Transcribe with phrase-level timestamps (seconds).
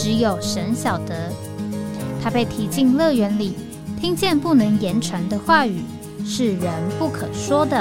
[0.00, 1.32] 只有神晓得，
[2.22, 3.56] 他被提进乐园里，
[4.00, 5.82] 听见不能言传的话语，
[6.24, 7.76] 是人不可说的。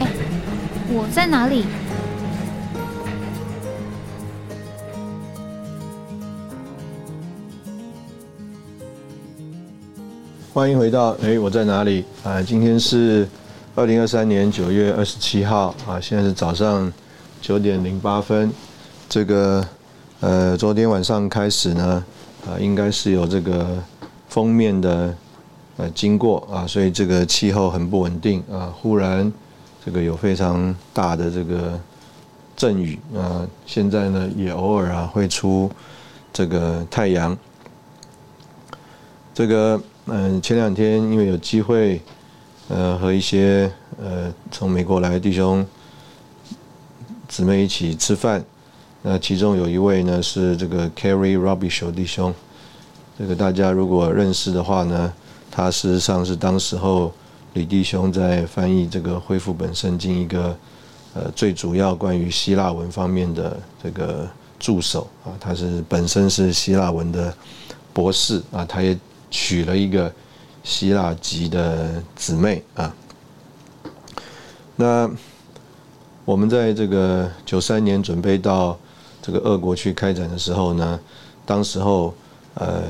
[0.00, 0.08] 哎，
[0.88, 1.64] 我在哪里？
[10.52, 12.04] 欢迎回到哎，我在哪里？
[12.24, 13.28] 啊，今天是。
[13.74, 16.92] 二零二三年九月二十七号啊，现在是早上
[17.40, 18.52] 九点零八分。
[19.08, 19.66] 这个
[20.20, 22.04] 呃，昨天晚上开始呢，
[22.46, 23.82] 啊，应该是有这个
[24.28, 25.14] 封面的
[25.78, 28.70] 呃经过啊，所以这个气候很不稳定啊。
[28.76, 29.32] 忽然
[29.82, 31.80] 这个有非常大的这个
[32.54, 35.70] 阵雨啊，现在呢也偶尔啊会出
[36.30, 37.34] 这个太阳。
[39.32, 41.98] 这个嗯，前两天因为有机会。
[42.74, 43.70] 呃，和一些
[44.02, 45.64] 呃从美国来的弟兄
[47.28, 48.42] 姊妹一起吃饭，
[49.02, 52.32] 那其中有一位呢是这个 Carrie Robish 弟兄，
[53.18, 55.12] 这个大家如果认识的话呢，
[55.50, 57.12] 他事实上是当时候
[57.52, 60.56] 李弟兄在翻译这个恢复本圣经一个
[61.12, 64.26] 呃最主要关于希腊文方面的这个
[64.58, 67.34] 助手啊，他是本身是希腊文的
[67.92, 68.98] 博士啊，他也
[69.30, 70.10] 娶了一个。
[70.64, 72.94] 希腊籍的姊妹啊，
[74.76, 75.10] 那
[76.24, 78.78] 我们在这个九三年准备到
[79.20, 81.00] 这个俄国去开展的时候呢，
[81.44, 82.14] 当时候
[82.54, 82.82] 呃，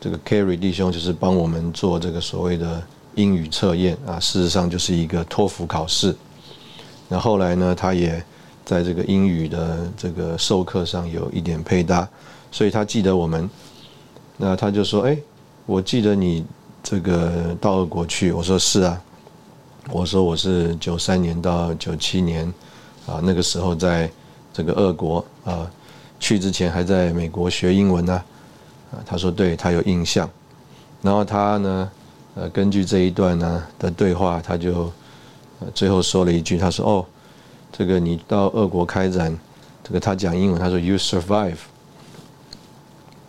[0.00, 2.80] 这个 Carry 弟兄就是帮我们做这个所谓的
[3.16, 6.14] 英语测验啊，事实上就是一个托福考试。
[7.08, 8.24] 那后来呢，他也
[8.64, 12.08] 在这个英语的这个授课上有一点配搭，
[12.52, 13.50] 所以他记得我们。
[14.36, 15.18] 那他就说：“哎，
[15.66, 16.46] 我记得你。”
[16.82, 19.02] 这个到俄国去，我说是啊，
[19.90, 22.46] 我说我是九三年到九七年，
[23.06, 24.10] 啊那个时候在
[24.54, 25.70] 这个俄国啊，
[26.18, 28.22] 去之前还在美国学英文呢，
[28.90, 30.28] 啊他说对他有印象，
[31.02, 31.90] 然后他呢，
[32.36, 34.90] 呃根据这一段呢的对话，他就
[35.74, 37.06] 最后说了一句，他说哦，
[37.70, 39.36] 这个你到俄国开展，
[39.84, 41.58] 这个他讲英文，他说 you survive，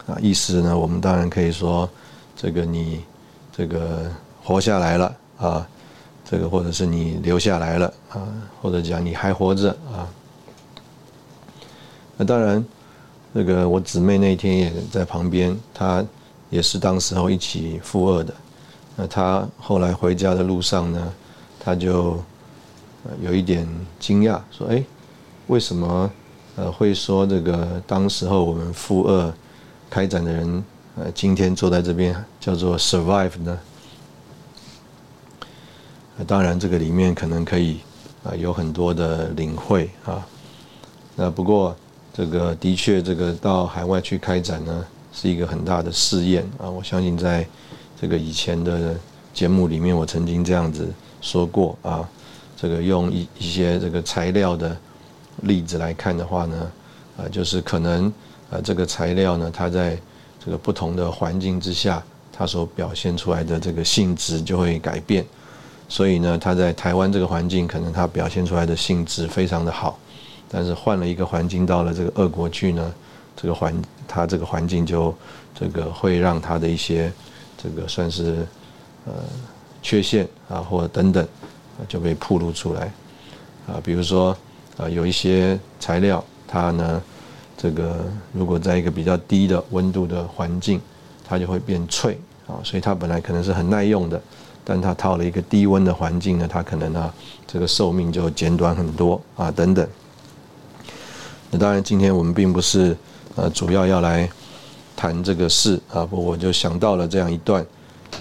[0.08, 1.90] 啊意思呢，我们当然可以说
[2.38, 3.04] 这个你。
[3.59, 4.09] 这个
[4.42, 5.68] 活下来了啊，
[6.24, 8.25] 这个或者是你留下来了啊，
[8.62, 10.08] 或者讲你还活着啊。
[12.16, 12.66] 那当然，
[13.34, 16.02] 那个我姊妹那天也在旁边，她
[16.50, 18.34] 也是当时候一起负二的。
[18.96, 21.14] 那她后来回家的路上呢，
[21.59, 22.18] 她就
[23.22, 23.68] 有一点
[24.00, 24.81] 惊讶，说：“哎，
[25.47, 26.09] 为什么
[26.56, 29.34] 呃会说这个当时候我们负二
[29.90, 30.64] 开展的人？”
[31.02, 33.58] 呃，今天坐在这边叫做 survive 呢。
[36.28, 37.80] 当然，这个里面可能可以
[38.22, 40.28] 啊有很多的领会啊。
[41.16, 41.74] 那不过
[42.14, 46.70] 这个的确，这个到海外去开展呢，是一个很大的试验啊。
[46.70, 47.48] 我相信在
[48.02, 48.94] 这个以前的
[49.34, 50.86] 节目里面，我曾经这样子
[51.22, 52.06] 说过啊。
[52.58, 54.76] 这个用一一些这个材料的
[55.44, 56.72] 例子来看的话呢，
[57.16, 58.12] 啊，就是可能
[58.52, 59.98] 啊这个材料呢，它在
[60.44, 62.02] 这个不同的环境之下，
[62.32, 65.26] 它所表现出来的这个性质就会改变。
[65.90, 70.00] 所以呢，它在台湾这个环境，可能它表现出来的性质非常的好。
[70.48, 72.94] 但是换了一个环境，到了这个俄国去呢，
[73.36, 73.76] 这个环
[74.08, 75.14] 它这个环境就
[75.54, 77.12] 这个会让它的一些
[77.62, 78.48] 这个算是
[79.06, 79.14] 呃
[79.82, 81.28] 缺陷啊，或者等等
[81.88, 82.92] 就被暴露出来
[83.68, 83.82] 啊。
[83.84, 84.35] 比如说
[84.78, 87.02] 啊，有一些材料，它呢。
[87.61, 90.79] 这个如果在一个比较低的温度的环境，
[91.28, 92.17] 它就会变脆
[92.47, 94.22] 啊，所以它本来可能是很耐用的，
[94.64, 97.14] 但它套了一个低温的环境呢，它可能啊
[97.46, 99.85] 这个寿命就减短很多啊等等。
[101.52, 102.96] 那当然，今天我们并不是
[103.35, 104.29] 呃主要要来
[104.96, 107.66] 谈这个事啊，不我就想到了这样一段，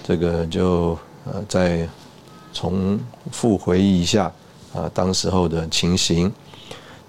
[0.03, 1.87] 这个就呃再
[2.51, 2.99] 重
[3.31, 4.29] 复回忆一下
[4.73, 6.29] 啊当时候的情形。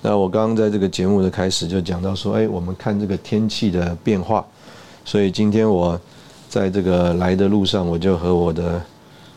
[0.03, 4.45] 那我刚刚在这个节目的开始就讲到说，哎，我们看这个天气的变化，
[5.05, 6.01] 所以今天我
[6.49, 8.83] 在这个来的路上，我就和我的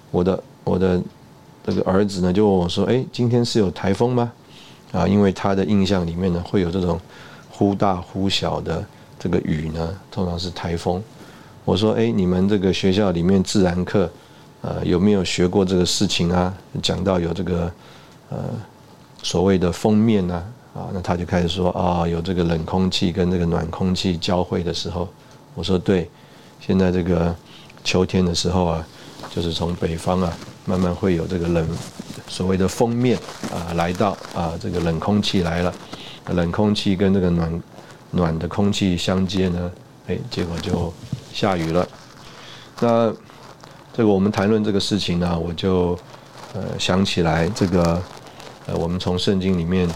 [0.09, 1.01] 我的我的
[1.65, 4.31] 这个儿子呢，就问我说，哎，今天是有台风吗？
[4.93, 6.99] 啊，因为他的印象里面呢，会有这种
[7.49, 8.83] 忽大忽小的
[9.19, 11.01] 这个雨呢，通常是台风。
[11.65, 14.09] 我说，哎，你们这个学校里面自然课，
[14.61, 16.53] 呃，有没有学过这个事情啊？
[16.81, 17.71] 讲到有这个，
[18.29, 18.37] 呃，
[19.23, 20.43] 所谓的封面呢，
[20.75, 25.07] 啊，那他就开始说，啊，有这个冷空气跟这个暖空气交汇的时候，
[25.55, 26.07] 我说对，
[26.59, 27.35] 现在这个
[27.83, 28.87] 秋天的时候啊，
[29.33, 30.31] 就是从北方啊，
[30.65, 31.67] 慢慢会有这个冷，
[32.27, 33.17] 所谓的封面
[33.51, 35.73] 啊，来到啊，这个冷空气来了，
[36.27, 37.63] 冷空气跟这个暖
[38.11, 39.71] 暖的空气相接呢，
[40.05, 40.93] 哎，结果就。
[41.33, 41.87] 下雨了，
[42.79, 43.11] 那
[43.91, 45.97] 这个我们谈论这个事情呢，我就
[46.53, 47.99] 呃想起来这个
[48.65, 49.89] 呃，我们从圣经里面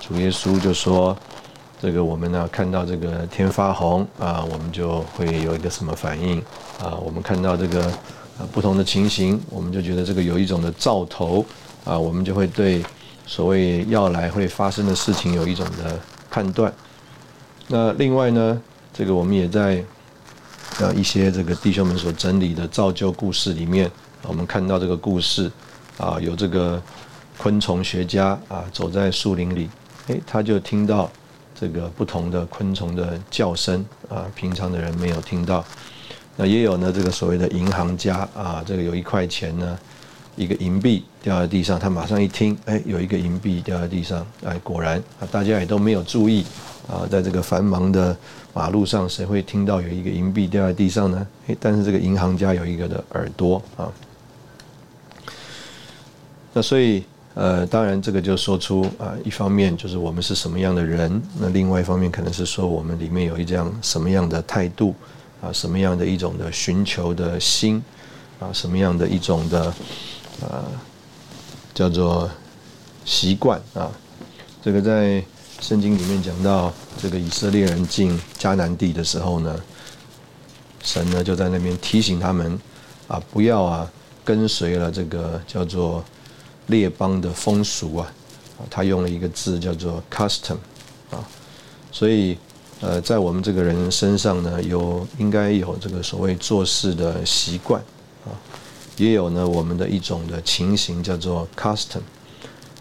[0.00, 1.16] 主耶稣就说，
[1.80, 6.38] 这个我们呢看到这个天发红啊，我们就会有一个什么反应
[6.80, 6.94] 啊？
[7.02, 7.92] 我们看到这个
[8.52, 11.44] 不同的情形，我们就觉得这个有一种的兆头
[11.84, 12.84] 啊，我们就会对
[13.26, 15.98] 所谓要来会发生的事情有一种的
[16.30, 16.72] 判断。
[17.68, 18.60] 那另外呢，
[18.92, 19.84] 这个我们也在。
[20.80, 23.90] 呃，一些这个弟兄们所整理的造就故事里面，
[24.22, 25.52] 我们看到这个故事
[25.98, 26.82] 啊，有这个
[27.38, 29.68] 昆虫学家啊，走在树林里，
[30.08, 31.10] 诶，他就听到
[31.54, 35.64] 这个不同的昆虫的叫声啊，平常的人没有听到。
[36.36, 39.78] 那也有呢，这个所谓的银行家啊，这个有一块钱呢，
[40.36, 46.44] 一个银币掉在地上，他马上一听，哎，有一个银币掉在地上，哎，果然啊，大家也都没有注意。
[46.88, 48.14] 啊，在这个繁忙的
[48.52, 51.26] 马路上，谁会听到有一个银币掉在地上呢？
[51.46, 53.88] 诶，但是这个银行家有一个的耳朵啊。
[56.52, 64.94] 那所以，呃，当然这个就说出啊，一方面就是我们是什么样的人，那另外一方面可能是说我们里面有一这样什么样的态度
[65.40, 67.82] 啊，什么样的一种的寻求的心
[68.38, 69.66] 啊，什么样的一种的
[70.40, 70.64] 啊，
[71.74, 72.30] 叫做
[73.04, 73.90] 习惯啊，
[74.62, 75.24] 这个在。
[75.60, 79.54] 圣经里面讲到，这个以色列人进迦南地的时候呢，
[80.82, 82.58] 神呢就在那边提醒他们，
[83.06, 83.88] 啊，不要啊
[84.24, 86.02] 跟随了这个叫做
[86.66, 88.12] 列邦的风俗啊，
[88.70, 90.56] 他用了一个字叫做 custom，
[91.10, 91.18] 啊，
[91.90, 92.36] 所以
[92.80, 97.80] 呃，在我们这个人身上呢，有应该有这个所谓做事的习惯
[98.24, 98.34] 啊，
[98.96, 102.00] 也有呢我们的一种的情形叫做 custom。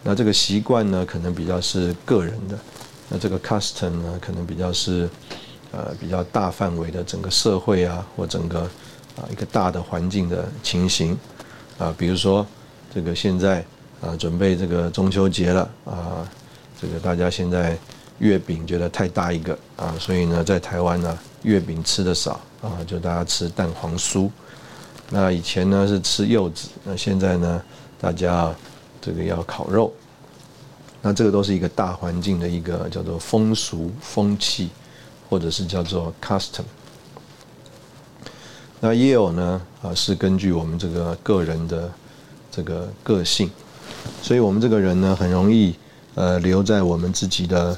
[0.04, 2.56] 那这个习惯呢，可能比较是个人的；
[3.10, 5.07] 那这个 custom 呢，可能比较是
[5.72, 8.62] 呃比较大范围的整个社会啊，或整个
[9.16, 11.16] 啊一个大的环境的情形
[11.77, 11.94] 啊。
[11.95, 12.44] 比如说，
[12.94, 13.64] 这个现在
[14.02, 16.30] 啊准备这个中秋节了啊，
[16.80, 17.78] 这个大家现在
[18.20, 24.30] 月饼觉得太大一个啊，所以呢，在台湾呢月饼吃的少啊，就大家吃蛋黄酥。
[25.10, 27.62] 那以前呢是吃柚子，那现在呢
[28.00, 28.54] 大家。
[29.04, 29.92] 这个要烤肉，
[31.02, 34.70] 那这个都是一个大环境的一个叫做风俗风气，
[35.28, 36.62] 或者是叫做 custom。
[38.80, 41.92] 那也有呢啊，是根据我们这个个人的
[42.51, 43.50] 这个个性，
[44.21, 45.74] 所以我们这个人呢，很容易
[46.15, 47.75] 呃留在我们自己的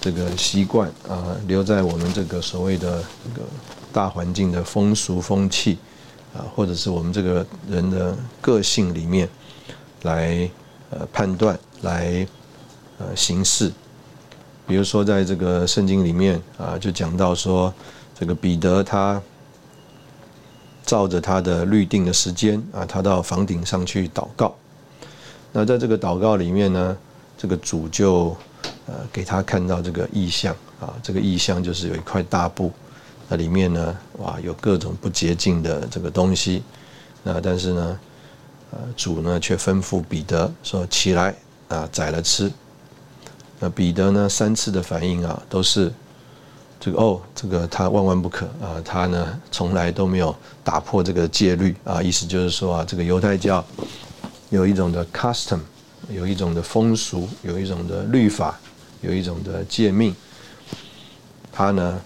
[0.00, 3.46] 这个习惯啊，留在我们这个所谓的这个
[3.92, 5.78] 大环境的风俗风气
[6.34, 9.28] 啊，或者是我们这个人的个性里面
[10.02, 10.50] 来。
[10.88, 12.24] 呃，判断来
[12.98, 13.72] 呃行事，
[14.68, 17.74] 比如说在这个圣经里面啊，就讲到说，
[18.16, 19.20] 这个彼得他
[20.86, 24.56] 照着他的律定的时间啊，他到房顶上去祷告。
[25.52, 26.96] 那在这个祷告里面呢，
[27.36, 28.34] 这个主就
[28.86, 32.72] 呃给他看到这个意象啊，这个意象就是有一块大布，
[33.28, 36.62] 那里面呢，哇，有各种不洁净的这个东西。
[37.22, 38.00] 那但是呢。
[38.72, 41.32] 呃，主呢却吩咐彼得说：“起来
[41.68, 42.50] 啊，宰了吃。”
[43.60, 45.90] 那彼得呢三次的反应啊，都是
[46.78, 53.64] 这个哦，这个他万万不可啊，他呢从来都没有打破这个戒律啊，意思就是说啊，这个犹太教
[54.50, 55.60] 有一种的 custom，
[56.10, 58.58] 有一种的风俗，有一种的律法，
[59.00, 60.14] 有一种的诫命，
[61.52, 62.00] 他呢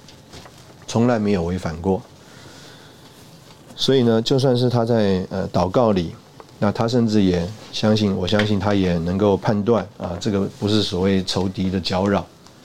[0.87, 2.01] 从来没有违反过。
[3.77, 6.15] 所以呢，就算是他在呃祷告里。
[6.63, 12.21] 那他甚至也相信，我相信他也能够判断啊，这个不是所谓仇敌的搅扰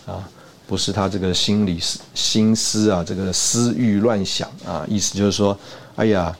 [0.05, 0.19] 啊，
[0.67, 1.79] 不是他这个心理
[2.13, 5.57] 心思啊，这个私欲乱想啊，意思就是说，
[5.95, 6.36] 哎呀，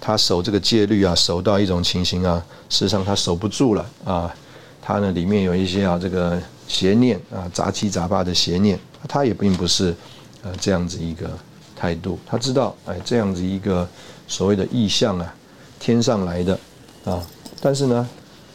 [0.00, 4.34] 他守这个戒律啊，守到一种情形啊，事实上他守不住了啊，
[4.82, 9.94] 他呢里面有一些啊这个邪念啊，杂七杂八的邪念，他也并不是
[10.42, 11.30] 呃这样子一个
[11.76, 13.88] 态度，他知道哎这样子一个
[14.26, 15.34] 所谓的意象啊，
[15.78, 16.58] 天上来的。
[17.04, 17.24] 啊，
[17.62, 18.06] 但是呢，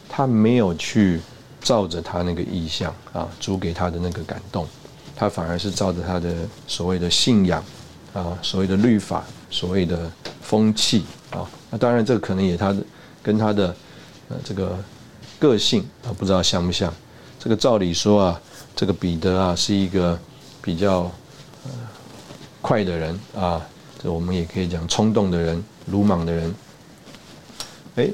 [0.07, 1.19] 他没有去
[1.59, 4.67] 照着他那个意象啊，主给他的那个感动，
[5.15, 6.33] 他反而是照着他的
[6.67, 7.63] 所谓的信仰
[8.13, 11.47] 啊，所谓的律法，所谓的风气啊。
[11.69, 12.83] 那当然，这个可能也他的
[13.21, 13.75] 跟他的
[14.29, 14.77] 呃这个
[15.39, 16.93] 个性啊，不知道像不像。
[17.39, 18.41] 这个照理说啊，
[18.75, 20.17] 这个彼得啊是一个
[20.61, 21.11] 比较
[21.65, 21.71] 呃
[22.61, 23.61] 快的人啊，
[24.01, 26.55] 这我们也可以讲冲动的人、鲁莽的人。
[27.95, 28.09] 哎，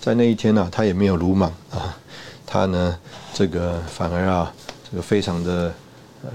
[0.00, 1.96] 在那一天呢，他也没有鲁莽啊。
[2.44, 2.98] 他呢，
[3.34, 4.52] 这个反而啊，
[4.88, 5.74] 这个非常的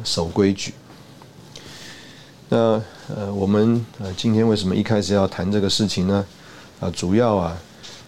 [0.04, 0.74] 守规矩。
[2.50, 2.82] 那
[3.16, 6.26] 呃，我们呃今天为什么一开始要谈这个事情呢？
[6.80, 7.58] 啊，主要啊，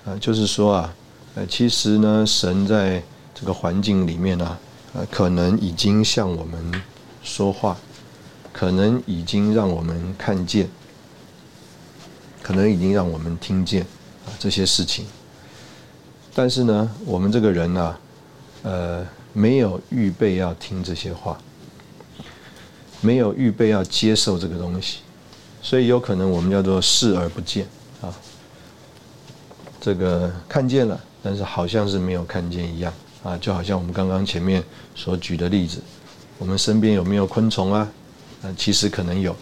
[0.05, 0.93] 啊就是说啊，
[1.35, 3.01] 呃，其实呢，神在
[3.33, 4.57] 这个环境里面呢，
[4.93, 6.81] 呃，可能已经向我们
[7.23, 7.77] 说话，
[8.51, 10.67] 可能已经让我们看见，
[12.41, 13.83] 可能已经让我们听见
[14.25, 15.05] 啊这些事情。
[16.35, 17.95] 但是呢，我们这个人呢，
[18.63, 21.37] 呃，没有预备要听这些话，
[23.03, 25.01] 没有预备要接受这个东西，
[25.61, 27.67] 所以有可能我们叫做视而不见
[28.01, 28.11] 啊。
[29.79, 32.91] 这个看见了，但是好像是没有看见一样
[33.21, 34.63] 啊，就好像我们刚刚前面
[34.95, 35.79] 所举的例子，
[36.39, 37.87] 我们身边有没有昆虫啊？
[38.41, 39.35] 啊，其实可能有，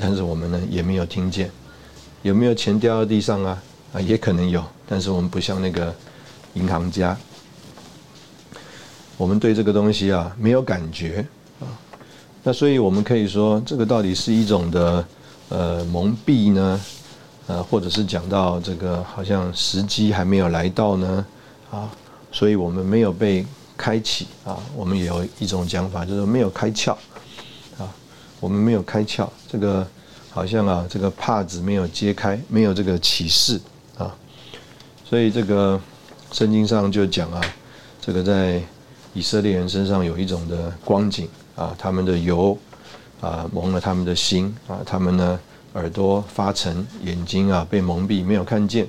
[0.00, 1.48] 但是我们呢也没有听见。
[2.22, 3.62] 有没有钱掉到地上啊？
[3.92, 5.94] 啊，也可能有，但是我们不像那个。
[6.56, 7.16] 银行家，
[9.16, 11.26] 我们对这个东西啊没有感觉，
[12.44, 15.04] 那所以我们可以说，这个到底是一种的
[15.48, 16.80] 呃蒙蔽呢，
[17.46, 21.26] 呃，或者是讲到这个好像时机还没有来到呢
[21.70, 21.90] 啊，
[22.30, 23.44] 所以我们没有被
[23.76, 26.92] 开启啊，我们也有一种讲法，就是没有开窍
[27.78, 27.90] 啊，
[28.38, 29.84] 我们没有开窍，这个
[30.30, 33.60] 好像啊，这个帕子没有揭开，没有这个启示
[33.98, 34.14] 啊，
[35.08, 35.80] 所以这个。
[36.32, 37.40] 圣经上就讲啊，
[38.00, 38.60] 这个在
[39.12, 42.56] 以色列人身上有一种的光景啊，他们的油
[43.20, 45.38] 啊蒙了他们的心啊，他们呢
[45.74, 48.86] 耳朵发沉，眼睛啊被蒙蔽，没有看见。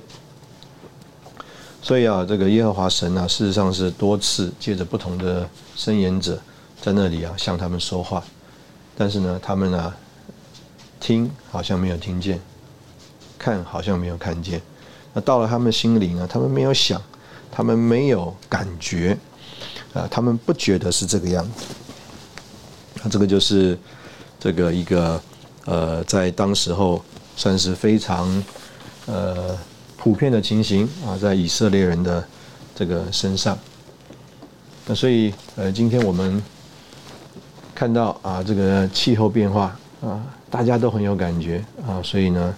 [1.81, 6.39] 所以啊，这个耶和华神啊，事实上是多次借着不同的声言者
[6.81, 8.23] 在那里啊向他们说话，
[8.97, 9.93] 但是呢，他们呢
[10.99, 12.39] 听好像没有听见，
[13.37, 14.61] 看好像没有看见。
[15.13, 17.01] 那到了他们心里呢，他们没有想。
[17.57, 19.17] 他们没有感觉，
[19.93, 21.73] 啊，他们不觉得是这个样子。
[23.03, 23.77] 那这个就是
[24.39, 25.21] 这个一个
[25.65, 27.03] 呃，在当时候
[27.35, 28.43] 算是非常
[29.05, 29.57] 呃
[29.97, 32.23] 普遍的情形啊，在以色列人的
[32.75, 33.57] 这个身上。
[34.85, 36.41] 那所以呃，今天我们
[37.73, 42.55] 看到啊，这个气候变化啊，大家都很有感觉啊，所以呢，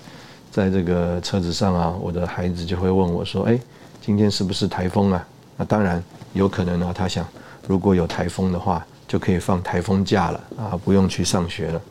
[0.52, 3.60] 在这个车子上啊，我的孩子就会问我说：“哎。”
[4.08, 5.28] 今天是不是台风啊？
[5.58, 6.02] 那当然
[6.32, 6.94] 有可能啊。
[6.96, 7.28] 他想，
[7.68, 11.82] 如果有台风的话，就可以放台风假了啊，不用去上学了。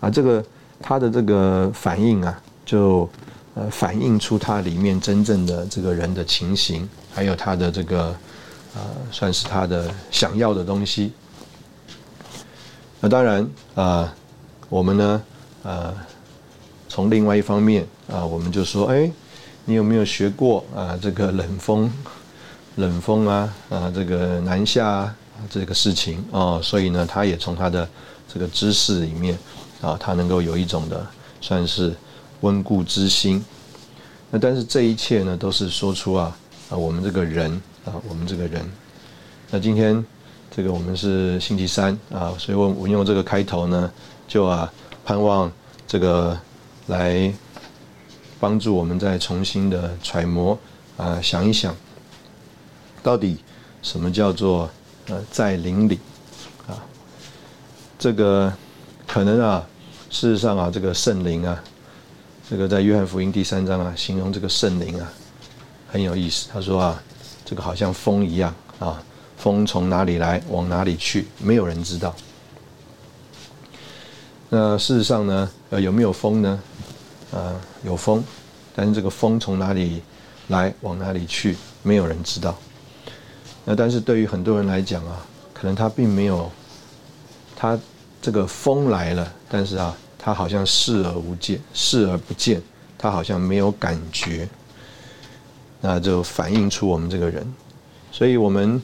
[0.00, 0.44] 啊，这个
[0.80, 3.08] 他的这个反应啊，就
[3.54, 8.14] 呃反映出他里面真正的这个人的情形，还有他的这个
[8.74, 11.12] 呃，算是他的想要的东西。
[13.00, 14.14] 那当然啊，
[14.68, 15.22] 我们呢，
[15.62, 15.94] 呃，
[16.88, 19.10] 从另外一方面啊，我们就说，哎。
[19.64, 20.98] 你有没有学过啊？
[21.00, 21.88] 这个冷风，
[22.74, 25.16] 冷风啊，啊，这个南下啊，
[25.50, 27.88] 这个事情哦，所以呢，他也从他的
[28.32, 29.38] 这个知识里面
[29.80, 31.06] 啊，他能够有一种的
[31.40, 31.94] 算是
[32.40, 33.44] 温故知新。
[34.30, 36.36] 那但是这一切呢，都是说出啊
[36.70, 37.50] 啊，我们这个人
[37.84, 38.64] 啊，我们这个人。
[39.50, 40.04] 那今天
[40.50, 43.90] 这个我们是星期三啊，所以我我用这个开头呢，
[44.26, 44.72] 就啊
[45.04, 45.50] 盼望
[45.86, 46.38] 这个
[46.86, 47.32] 来。
[48.40, 50.58] 帮助我们再重新的揣摩
[50.96, 51.72] 啊，想一想，
[53.00, 53.36] 到底
[53.82, 54.68] 什么叫做
[55.08, 55.98] 呃在灵里
[56.66, 56.78] 啊？
[57.98, 58.52] 这个
[59.06, 59.66] 可能啊，
[60.10, 61.62] 事实上啊，这个圣灵啊，
[62.48, 65.12] 这个在约翰福音第三章啊，形容这个圣灵啊，
[65.90, 66.48] 很有意思。
[66.52, 67.02] 他说啊，
[67.44, 69.02] 这个好像风一样啊，
[69.36, 72.14] 风从哪里来，往哪里去，没有人知道。
[74.48, 76.60] 那事实上呢，呃，有没有风呢？
[77.32, 77.54] 啊，
[77.84, 78.22] 有风，
[78.74, 80.02] 但是这个风从哪里
[80.48, 82.54] 来，往哪里去，没有人知道。
[83.64, 86.50] 那但是对于很多人来讲啊，可能他并没有，
[87.54, 87.78] 他
[88.20, 92.60] 这个风来了，但是啊，他好像视而无见，视而不见，
[92.98, 94.48] 他好像没有感觉。
[95.80, 97.46] 那就反映出我们这个人，
[98.10, 98.80] 所以我们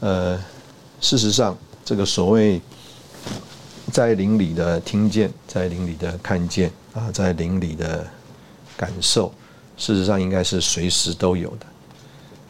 [0.00, 0.38] 呃，
[1.00, 2.60] 事实上这个所谓
[3.92, 6.70] 在灵里的听见，在灵里的看见。
[6.94, 8.06] 啊，在灵里的
[8.76, 9.34] 感受，
[9.76, 11.66] 事实上应该是随时都有的。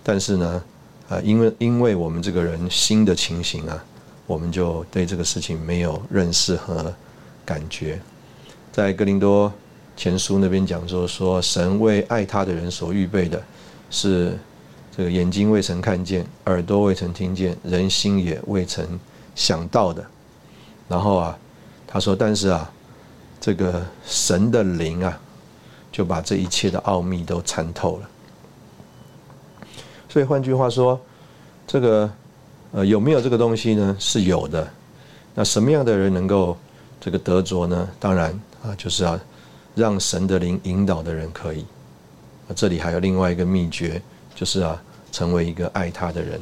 [0.02, 0.62] 但是呢，
[1.08, 3.84] 啊，因为因为我们这个人新的情形啊，
[4.26, 6.92] 我们就对这个事情没有认识和
[7.44, 8.00] 感觉。
[8.72, 9.52] 在哥林多
[9.96, 13.42] 前书那边讲说，说神为爱他的人所预备的，
[13.90, 14.36] 是
[14.96, 18.98] 这个眼睛未曾看见，耳朵未曾听见，人心也未曾
[19.34, 20.04] 想到的。
[20.88, 21.38] 然后啊，
[21.86, 22.70] 他说，但是啊，
[23.40, 25.20] 这个神的灵啊，
[25.92, 28.08] 就把这一切的奥秘都参透了。
[30.14, 31.00] 所以换句话说，
[31.66, 32.08] 这个
[32.70, 33.96] 呃有没有这个东西呢？
[33.98, 34.64] 是有的。
[35.34, 36.56] 那什么样的人能够
[37.00, 37.88] 这个得着呢？
[37.98, 38.30] 当然
[38.62, 39.18] 啊，就是要
[39.74, 41.66] 让神的灵引导的人可以。
[42.46, 44.00] 啊，这里还有另外一个秘诀，
[44.36, 44.80] 就是啊，
[45.10, 46.40] 成为一个爱他的人。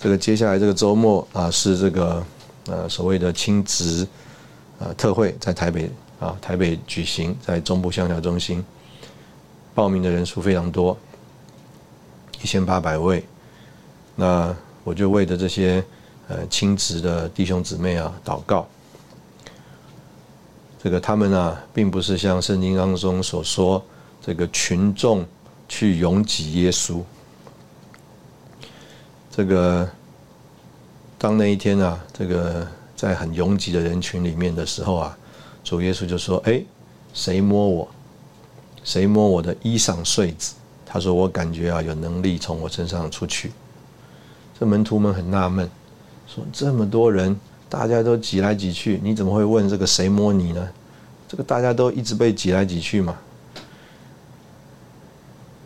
[0.00, 2.24] 这个接下来这个周末啊，是这个
[2.66, 4.04] 呃所谓的亲职
[4.80, 5.88] 呃特会在台北
[6.18, 8.64] 啊台北举行，在中部香调中心，
[9.76, 10.98] 报名的人数非常多。
[12.44, 13.24] 一千八百位，
[14.14, 15.82] 那我就为着这些
[16.28, 18.68] 呃亲职的弟兄姊妹啊祷告。
[20.82, 23.82] 这个他们啊，并不是像圣经当中所说，
[24.20, 25.24] 这个群众
[25.66, 27.00] 去拥挤耶稣。
[29.30, 29.88] 这个
[31.16, 35.16] 当那一天啊，这个在很拥挤的人群里面的时候啊，
[35.64, 36.62] 主耶稣就说：“哎，
[37.14, 37.88] 谁摸我？
[38.84, 40.56] 谁摸我的衣裳穗子？”
[40.94, 43.50] 他说：“我感觉啊，有能力从我身上出去。”
[44.56, 45.68] 这门徒们很纳闷，
[46.28, 47.36] 说：“这么多人，
[47.68, 50.68] 大家都挤来挤去，你怎么会问这个谁摸你呢？
[51.26, 53.16] 这个大家都一直被挤来挤去嘛。”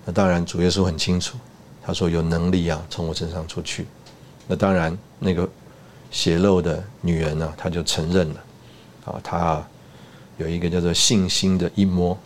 [0.07, 1.37] 那当然，主耶稣很清楚，
[1.83, 3.85] 他说：“有能力啊，从我身上出去。”
[4.49, 5.47] 那当然，那个
[6.11, 8.45] 血漏的女人呢，她就承认了，
[9.05, 9.63] 啊，她
[10.39, 12.17] 有一个叫做信心的一摸，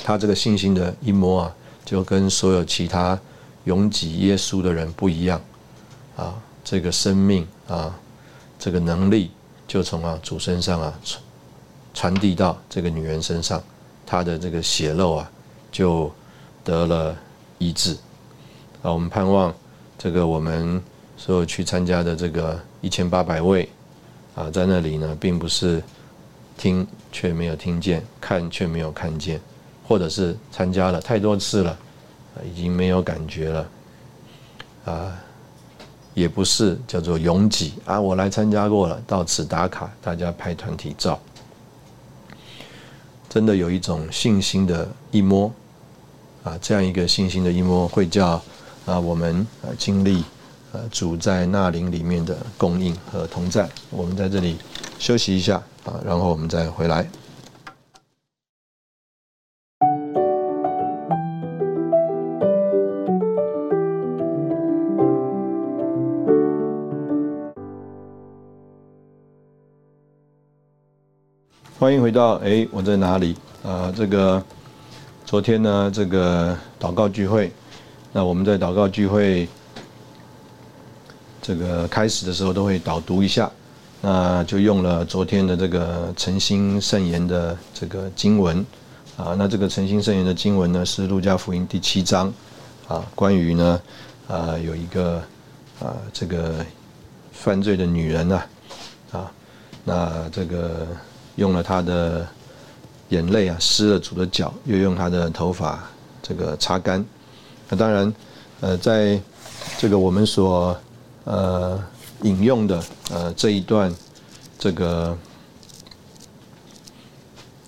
[0.00, 1.56] 她这个信心的一摸啊。
[1.90, 3.18] 就跟所有其他
[3.64, 5.40] 拥挤耶稣的人不一样，
[6.16, 7.98] 啊，这个生命啊，
[8.60, 9.32] 这个能力
[9.66, 11.22] 就从啊主身上啊传
[11.92, 13.60] 传递到这个女人身上，
[14.06, 15.28] 她的这个血肉啊
[15.72, 16.08] 就
[16.62, 17.16] 得了
[17.58, 17.94] 医治。
[18.82, 19.52] 啊，我们盼望
[19.98, 20.80] 这个我们
[21.16, 23.68] 所有去参加的这个一千八百位
[24.36, 25.82] 啊，在那里呢，并不是
[26.56, 29.40] 听却没有听见，看却没有看见。
[29.90, 31.76] 或者是参加了太多次了，
[32.48, 33.68] 已经没有感觉了，
[34.84, 35.18] 啊，
[36.14, 41.18] 也不是叫做拥挤啊，我来参加过了，到此打卡，大家拍团体照，
[43.28, 45.52] 真的有一种信心的一摸，
[46.44, 48.40] 啊，这样一个信心的一摸，会叫
[48.86, 50.22] 啊我们啊经历
[50.70, 53.68] 呃主在那灵里面的供应和同在。
[53.90, 54.56] 我们在这里
[55.00, 57.10] 休息一下啊，然后我们再回来。
[71.80, 73.34] 欢迎回到哎，我在哪里？
[73.64, 74.44] 啊，这个
[75.24, 77.50] 昨天呢，这个祷告聚会，
[78.12, 79.48] 那我们在祷告聚会
[81.40, 83.50] 这个开始的时候都会导读一下，
[84.02, 88.58] 那就用了昨天的这个诚心圣言的这个经文
[89.16, 92.30] 啊，那这个诚心圣言的经文呢是路加福音第七章
[92.88, 93.80] 啊，关于呢
[94.28, 95.14] 啊有一个
[95.80, 96.56] 啊这个
[97.32, 98.42] 犯罪的女人呐
[99.12, 99.32] 啊，
[99.82, 100.86] 那这个。
[101.40, 102.28] 用了他的
[103.08, 105.82] 眼泪啊，湿了主的脚，又用他的头发
[106.22, 107.02] 这个擦干。
[107.66, 108.14] 那当然，
[108.60, 109.18] 呃，在
[109.78, 110.78] 这个我们所
[111.24, 111.82] 呃
[112.24, 113.90] 引用的呃这一段
[114.58, 115.16] 这个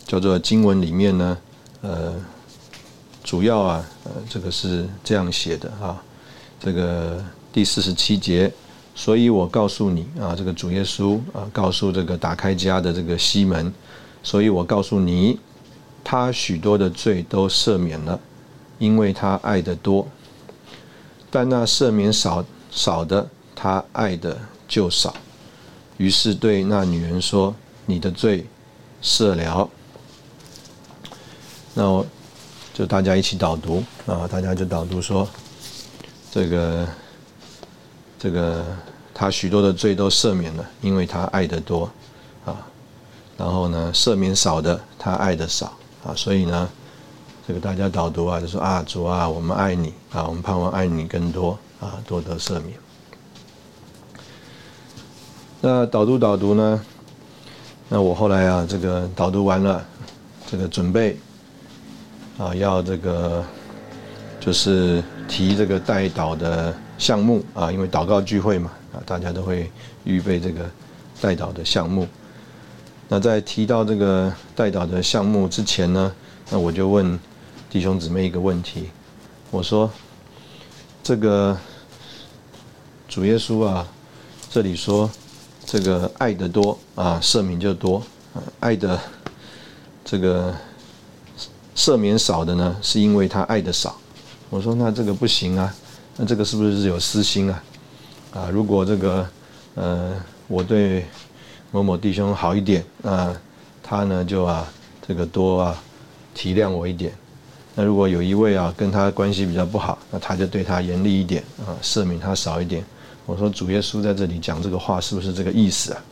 [0.06, 1.38] 叫做经文里面呢，
[1.80, 2.14] 呃，
[3.24, 5.96] 主要啊，呃，这个是这样写的啊，
[6.60, 8.52] 这个第四十七节。
[8.94, 13.72] 所以我告诉你啊，这个主耶稣啊，告诉这个打开家的这个西门，
[14.22, 15.40] 所以我告诉你，
[16.04, 18.20] 他许多的罪都赦免了，
[18.78, 20.06] 因为他爱的多；
[21.30, 25.14] 但那赦免少少的，他爱的就少。
[25.96, 27.54] 于是对那女人说
[27.86, 28.46] ：“你的罪
[29.02, 29.68] 赦了。”
[31.72, 32.06] 那我
[32.74, 35.26] 就大家一起导读啊，大家就导读说
[36.30, 36.86] 这个。
[38.22, 38.64] 这个
[39.12, 41.90] 他许多的罪都赦免了，因为他爱的多，
[42.44, 42.54] 啊，
[43.36, 46.68] 然后呢，赦免少的他爱的少，啊，所以呢，
[47.48, 52.78] 这个大家导读啊，就说啊，主啊，我们爱你，啊，我们盼望爱你更多，啊，多得赦免。
[55.60, 56.80] 那导读导读呢，
[57.88, 59.84] 那我后来啊，这个导读完了，
[60.48, 61.18] 这个准备，
[62.38, 63.44] 啊，要这个
[64.38, 65.02] 就是。
[65.28, 69.70] 提这个代导的项目啊，因为祷告聚会嘛啊，大家都会
[70.04, 70.70] 预备这个
[71.20, 72.06] 代祷的项目。
[73.08, 76.12] 那在提到这个代祷的项目之前呢，
[76.50, 77.18] 那我就问
[77.68, 78.88] 弟兄姊妹一个问题，
[79.50, 79.90] 我说
[81.02, 81.58] 这个
[83.08, 83.86] 主耶稣啊，
[84.48, 85.10] 这里说
[85.66, 88.02] 这个爱的多啊，赦免就多，
[88.60, 88.98] 爱的
[90.04, 90.54] 这个
[91.76, 93.96] 赦免少的呢，是因为他爱的少。
[94.48, 95.74] 我说那这个不行啊，
[96.16, 97.62] 那这个是不是有私心啊？
[98.32, 99.26] 啊，如果这个
[99.74, 100.14] 呃，
[100.46, 101.06] 我对
[101.70, 103.34] 某某弟兄好一点，那
[103.82, 104.70] 他呢就啊
[105.06, 105.82] 这个多啊
[106.34, 107.12] 体谅我一点。
[107.74, 112.84] 那如果有一位啊跟他关系比较不好，那他就对他严厉一点啊，赦免他少一点。
[113.24, 116.02] 我说主耶稣在这里讲这个话是不是这个意思啊？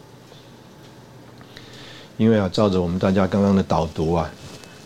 [2.17, 4.31] 因为啊，照着我们大家刚刚的导读啊，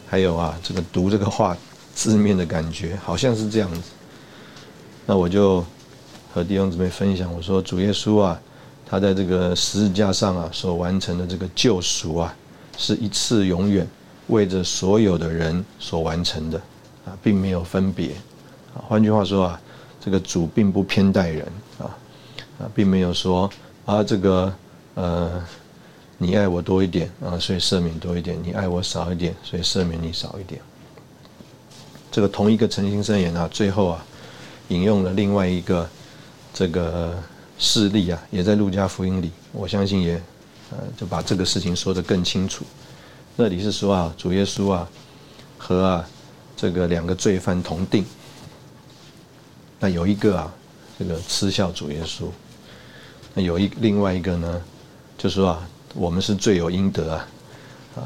[0.08, 1.56] 还有啊这个读这个话
[1.94, 3.80] 字面的感觉，好像是这样子。
[5.06, 5.64] 那我就
[6.32, 8.40] 和弟兄姊妹分享，我说主耶稣啊。
[8.86, 12.36] 他在这个十字架上啊所完成的这个救赎啊，
[12.76, 13.84] 是一次永远
[14.28, 16.58] 为着所有的人所完成的
[17.06, 18.10] 啊，并没有分别。
[18.74, 19.60] 换句话说啊，
[19.98, 21.46] 这个主并不偏待人
[21.78, 21.96] 啊
[22.60, 23.50] 啊，并没有说
[23.86, 24.54] 啊这个
[24.94, 25.42] 呃
[26.18, 30.60] 你爱我多一点啊，所以赦免多一点；你爱我少一点，所以赦免你少一点。
[32.12, 34.04] 这个同一个诚心圣言啊，最后啊
[34.68, 35.88] 引用了另外一个
[36.52, 37.14] 这个。
[37.56, 40.20] 事例啊，也在路加福音里，我相信也，
[40.72, 42.64] 呃，就把这个事情说得更清楚。
[43.36, 44.88] 那里是说啊，主耶稣啊，
[45.56, 46.04] 和啊
[46.56, 48.04] 这个两个罪犯同定。
[49.78, 50.52] 那有一个啊，
[50.98, 52.24] 这个嗤笑主耶稣；
[53.34, 54.60] 那有一另外一个呢，
[55.16, 57.28] 就说啊，我们是罪有应得啊，
[57.94, 57.98] 啊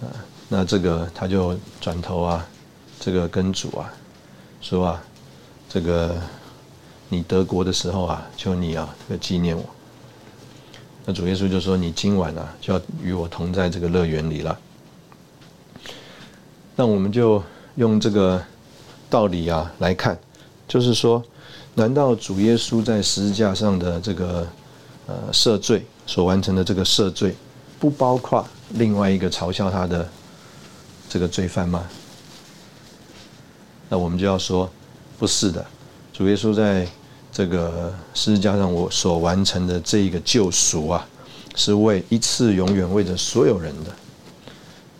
[0.00, 0.06] 啊，
[0.48, 2.48] 那这个他就转头啊，
[2.98, 3.92] 这个跟主啊
[4.62, 5.04] 说啊，
[5.68, 6.16] 这个。
[7.10, 9.64] 你得国的时候啊，求你啊，这个纪念我。
[11.06, 14.60] 那主耶稣就说：“你今晚啊，就要与我同在这个乐园里了。”
[16.76, 17.42] 那我们就
[17.76, 18.44] 用这个
[19.08, 20.18] 道理啊来看，
[20.68, 21.24] 就是说，
[21.72, 24.46] 难道主耶稣在十字架上的这个
[25.06, 27.34] 呃赦罪所完成的这个赦罪，
[27.80, 30.06] 不包括另外一个嘲笑他的
[31.08, 31.88] 这个罪犯吗？
[33.88, 34.70] 那我们就要说，
[35.18, 35.64] 不是的。
[36.12, 36.86] 主耶稣在
[37.30, 41.06] 这个十字架上，我所完成的这一个救赎啊，
[41.54, 43.90] 是为一次永远为着所有人的。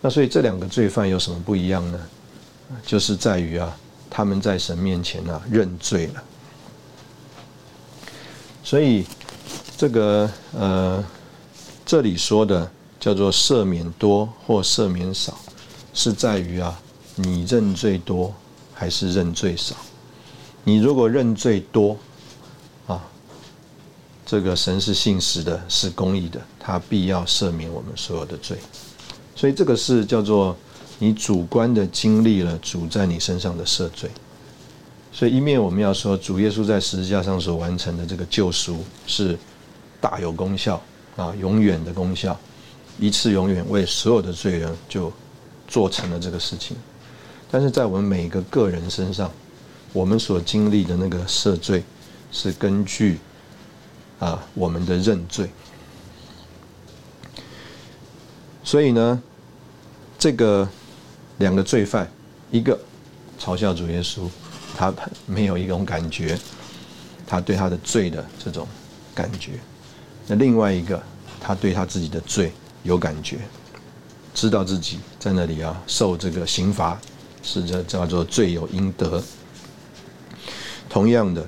[0.01, 1.99] 那所以这两个罪犯有什么不一样呢？
[2.85, 3.75] 就是在于啊，
[4.09, 6.23] 他们在神面前啊认罪了。
[8.63, 9.05] 所以
[9.75, 11.03] 这个呃，
[11.85, 15.37] 这里说的叫做赦免多或赦免少，
[15.93, 16.79] 是在于啊，
[17.15, 18.33] 你认罪多
[18.73, 19.75] 还是认罪少。
[20.63, 21.97] 你如果认罪多，
[22.87, 23.01] 啊，
[24.25, 28.57] 这个神是信实的，是公义的，他必要赦免我们所有的罪。
[29.35, 30.55] 所以这个是叫做
[30.99, 34.09] 你主观的经历了主在你身上的赦罪。
[35.11, 39.37] 所以一面我们要说主耶稣在十字架上所完成的这个救赎是
[39.99, 40.79] 大有功效
[41.15, 42.37] 啊，永远的功效，
[42.99, 45.11] 一次永远为所有的罪人就
[45.67, 46.77] 做成了这个事情。
[47.49, 49.31] 但是在我们每一个个人身上，
[49.91, 51.83] 我们所经历的那个赦罪，
[52.31, 53.17] 是根据
[54.19, 55.49] 啊我们的认罪，
[58.63, 59.21] 所以呢，
[60.17, 60.67] 这个
[61.39, 62.09] 两个罪犯，
[62.51, 62.79] 一个
[63.39, 64.29] 嘲笑主耶稣，
[64.77, 64.93] 他
[65.25, 66.37] 没有一种感觉，
[67.25, 68.67] 他对他的罪的这种
[69.15, 69.53] 感觉；
[70.27, 71.01] 那另外一个，
[71.41, 72.51] 他对他自己的罪
[72.83, 73.39] 有感觉，
[74.35, 76.99] 知道自己在那里啊受这个刑罚，
[77.41, 79.23] 是这叫做罪有应得。
[80.89, 81.47] 同样的，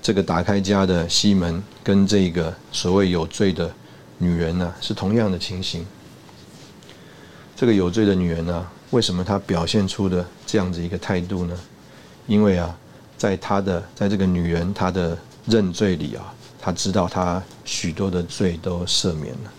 [0.00, 3.74] 这个打开家的西门跟这个所谓有罪的
[4.16, 5.84] 女人呢，是同样的情形。
[7.56, 11.58] 这个有罪的女人呢，为什么她表现出的这样子一个态度呢？
[12.28, 12.78] 因为啊，
[13.16, 19.52] 在她的在这个女人她的认罪里啊，她知道她许多的罪都赦免了，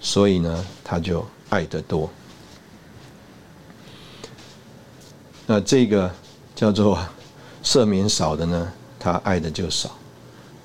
[0.00, 2.08] 所以呢，她就爱得多。
[5.46, 6.08] 那这个
[6.54, 6.96] 叫做。
[7.66, 9.90] 赦免少的呢，他爱的就少，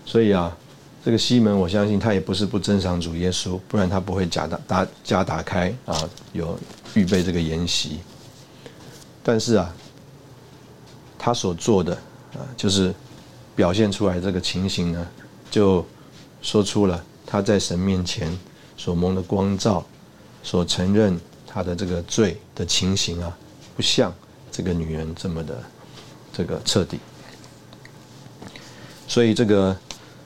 [0.06, 0.56] 所以啊，
[1.04, 6.56] 这个西门，我相信他也不是不珍赏主耶稣，不然他不会假打打假打开啊，有
[6.94, 8.02] 预备这个筵席。
[9.24, 9.74] 但是啊，
[11.18, 11.96] 他所做的
[12.36, 12.94] 啊，就是
[13.56, 15.08] 表现出来这个情形呢，
[15.50, 15.84] 就
[16.44, 18.32] 说出了他在神面前
[18.78, 19.84] 所蒙的光照，
[20.44, 23.36] 所承认他的这个罪的情形啊，
[23.76, 24.14] 不像
[24.52, 25.60] 这个女人这么的。
[26.32, 27.00] 这个彻底。
[29.08, 29.76] 所以这个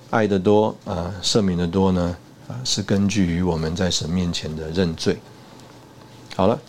[0.09, 2.15] 爱的多啊，赦免的多呢
[2.47, 5.17] 啊，是根据于我们在神面前的认罪。
[6.35, 6.59] 好了，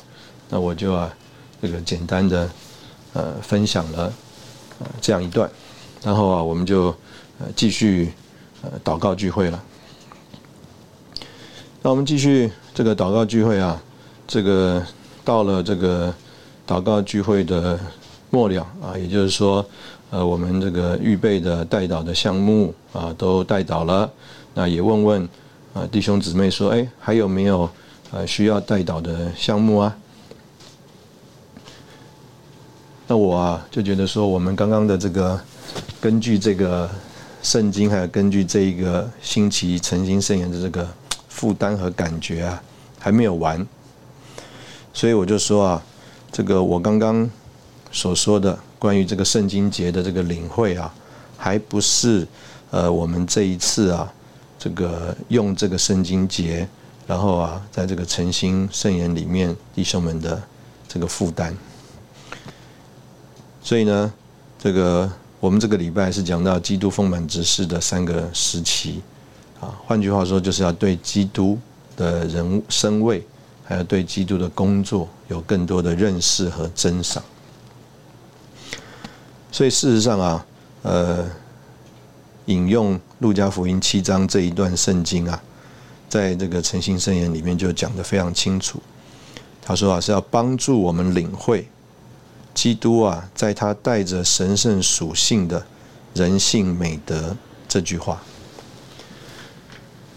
[0.48, 1.12] 那我就啊
[1.60, 2.50] 这个简单的
[3.12, 4.12] 呃分享了
[4.78, 5.50] 呃这样一段，
[6.02, 6.86] 然后啊我们就
[7.38, 8.12] 呃继续
[8.62, 9.62] 呃祷告聚会了。
[11.82, 13.80] 那我们继续这个祷告聚会啊，
[14.26, 14.84] 这个
[15.24, 16.14] 到了这个
[16.66, 17.78] 祷告聚会的
[18.30, 19.64] 末了啊，也就是说，
[20.10, 24.10] 呃，我们这个预备的带导的项目啊，都带导了。
[24.54, 25.28] 那也问问
[25.74, 27.68] 啊弟兄姊妹说，哎，还有没有
[28.10, 29.96] 呃需要带导的项目啊？
[33.06, 35.40] 那我啊就觉得说，我们刚刚的这个
[36.00, 36.90] 根据这个
[37.42, 40.88] 圣经，还有根据这一个星期诚心圣言的这个。
[41.28, 42.62] 负担和感觉啊，
[42.98, 43.66] 还没有完，
[44.94, 45.82] 所以我就说啊，
[46.32, 47.30] 这个我刚刚
[47.90, 50.92] 所说的关于这个圣经节的这个领会啊，
[51.36, 52.26] 还不是
[52.70, 54.12] 呃我们这一次啊，
[54.58, 56.68] 这个用这个圣经节，
[57.06, 60.42] 然后啊，在这个诚心圣言里面弟兄们的
[60.86, 61.56] 这个负担。
[63.62, 64.12] 所以呢，
[64.58, 69.00] 这个我们这个礼拜是讲到基督丰满执事的三个时期。
[69.60, 71.58] 啊，换句话说，就是要对基督
[71.96, 73.26] 的人物身位，
[73.64, 77.22] 还有对基督的工作有更多的认识和珍赏。
[79.56, 80.46] 所以事实上啊，
[80.82, 81.26] 呃，
[82.44, 85.42] 引用路加福音七章这一段圣经啊，
[86.10, 88.78] 在这个诚信圣言里面就讲得非常清楚。
[89.62, 91.66] 他说啊，是要帮助我们领会
[92.52, 95.64] 基督啊，在他带着神圣属性的
[96.12, 97.34] 人性美德
[97.66, 98.20] 这句话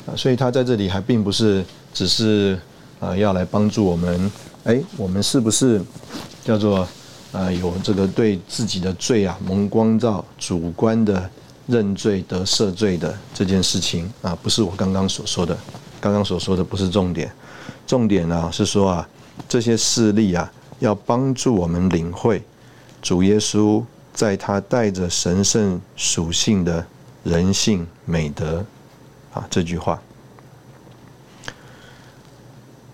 [0.05, 0.11] 啊。
[0.17, 2.59] 所以他在这里还并不是只是
[2.99, 4.29] 啊要来帮助我们，
[4.65, 5.81] 哎，我们是不是
[6.43, 6.85] 叫做
[7.31, 11.29] 啊有这个对自己的罪啊蒙光照、主观的
[11.67, 14.37] 认罪得赦罪的这件事情啊？
[14.41, 15.57] 不是我刚刚所说的，
[15.99, 17.31] 刚刚所说的不是重点，
[17.85, 19.07] 重点呢是说啊
[19.47, 22.41] 这些事例啊要帮助我们领会
[23.01, 26.85] 主耶稣在他带着神圣属性的
[27.23, 28.65] 人性美德。
[29.31, 30.01] 啊，这句话。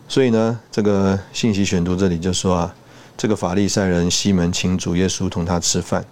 [0.10, 2.76] 所以呢，这个信息选读这里就说啊，
[3.18, 6.06] 这个法利赛人西门请主耶稣同他吃饭，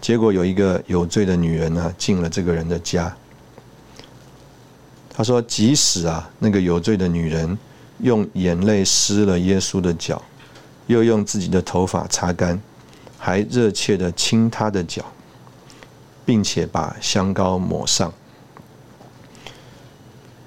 [0.00, 3.14] 结果有一个有罪的女人呢进了这个人的家。
[5.14, 7.58] 他说，即使啊那个有罪的女人
[7.98, 10.22] 用眼泪湿了耶稣的脚，
[10.86, 12.58] 又用自己的头发擦干，
[13.18, 15.04] 还热切的亲他的脚，
[16.24, 18.10] 并且把香膏抹上。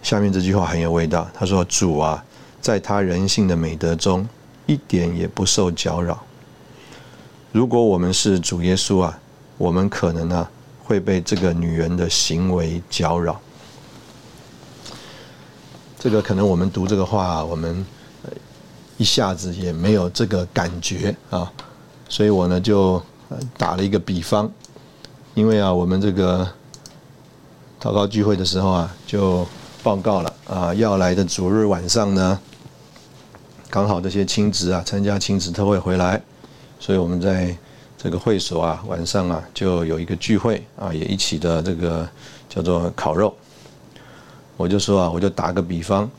[0.02, 1.30] 下面这句话很有味道。
[1.34, 2.24] 他说：“主啊，
[2.60, 4.28] 在他人性的美德中，
[4.66, 6.24] 一点也不受搅扰。
[7.52, 9.20] 如果我们是主耶稣啊，
[9.58, 10.48] 我们可能呢
[10.84, 13.40] 会被这个女人的行为搅扰。
[15.98, 17.86] 这个可能我们读这个话，我们
[18.98, 21.52] 一下子也没有这个感觉啊。
[22.10, 23.02] 所以我呢就
[23.58, 24.52] 打了一个比方，
[25.34, 26.48] 因为啊，我们这个
[27.82, 29.46] 祷告聚会的时候啊，就。”
[29.86, 30.74] 报告了啊！
[30.74, 32.40] 要来的主日晚上呢，
[33.76, 36.22] 刚好这些亲子啊参加亲子特会回来，
[36.80, 37.54] 所以我们在
[37.98, 42.08] 这个会所啊晚上啊就有一个聚会啊，也一起的这个
[42.48, 43.36] 叫做烤肉。
[44.56, 46.10] 我就说啊，我就打个比方，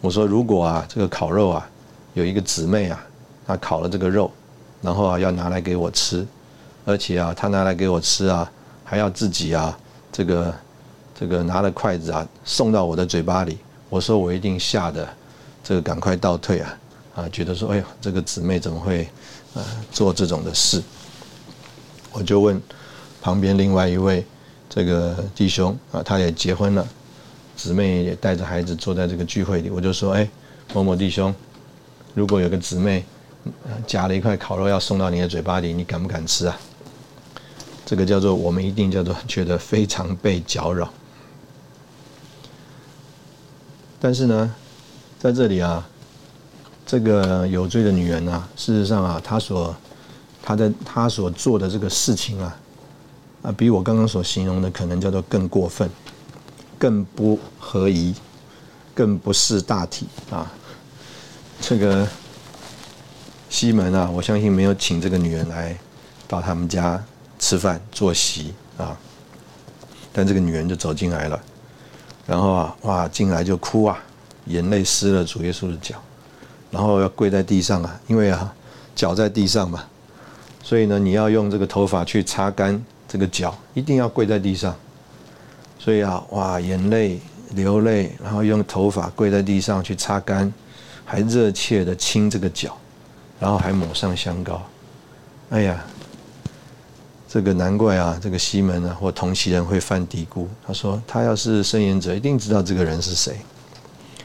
[0.00, 1.68] 我说如果啊这个烤肉啊
[2.14, 3.04] 有一个姊妹啊，
[3.46, 4.30] 她烤了这个肉，
[4.80, 6.26] 然后啊要拿来给我吃，
[6.86, 8.50] 而且啊她拿来给我吃啊
[8.82, 9.78] 还要自己啊
[10.10, 10.54] 这个。
[11.14, 13.58] 这个拿了筷子啊，送到我的嘴巴里，
[13.90, 15.06] 我说我一定吓得
[15.62, 16.78] 这个赶快倒退啊
[17.14, 19.08] 啊，觉得说哎呦，这个姊妹怎么会
[19.54, 20.82] 呃做这种的事？
[22.12, 22.60] 我就问
[23.20, 24.24] 旁边另外一位
[24.68, 26.86] 这个弟兄啊，他也结婚了，
[27.56, 30.28] 姊妹也带着孩子坐在这个聚会里，我就说哎，
[30.74, 31.34] 某某弟兄，
[32.14, 33.04] 如果有个姊妹
[33.86, 36.58] 夹了一块烤肉要送到你的嘴巴里，你敢不敢吃啊？
[37.84, 40.90] 这个叫做我们一定叫做觉得非常被搅扰。
[44.00, 44.54] 但是呢，
[45.18, 45.86] 在这里啊，
[46.92, 49.74] 这个有罪的女人啊，事实上啊，她所
[50.42, 52.54] 她的她所做的这个事情啊，
[53.40, 55.88] 啊，比我刚刚所形容的可能叫做更过分、
[56.78, 58.14] 更不合宜、
[58.94, 60.52] 更不识大体啊。
[61.62, 62.06] 这个
[63.48, 65.74] 西门啊，我相信没有请这个女人来
[66.28, 67.02] 到他们家
[67.38, 68.94] 吃饭坐席啊，
[70.12, 71.40] 但这个女人就走进来了。
[72.26, 73.98] 然后啊，哇，进来就哭啊，
[74.44, 75.96] 眼泪湿了主耶稣的脚，
[76.72, 78.52] 然后要跪在地上啊，因为啊，
[78.96, 79.84] 脚在地上嘛，
[80.64, 84.74] 所以呢，你要用这个头发去擦干这个脚，一定要跪在地上。
[85.78, 90.50] 所以啊，哇，眼泪流泪，然后用头发跪在地上去擦干，
[91.04, 92.76] 还热切的亲这个脚，
[93.38, 94.62] 然后还抹上香膏。
[95.50, 95.84] 哎呀，
[97.28, 100.46] 这个难怪啊，这个西门啊或同席人会犯嘀咕。
[100.66, 103.36] 他说，他要是圣言者，一定知道这个人是谁。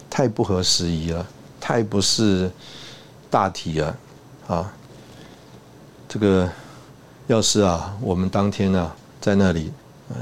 [0.10, 1.27] 太不合时宜了，
[1.67, 2.49] 太不是
[3.30, 3.97] 大体了
[4.47, 4.73] 啊！
[6.08, 6.49] 这个
[7.27, 9.69] 要是啊，我们当天呢在那里，
[10.10, 10.15] 嗯，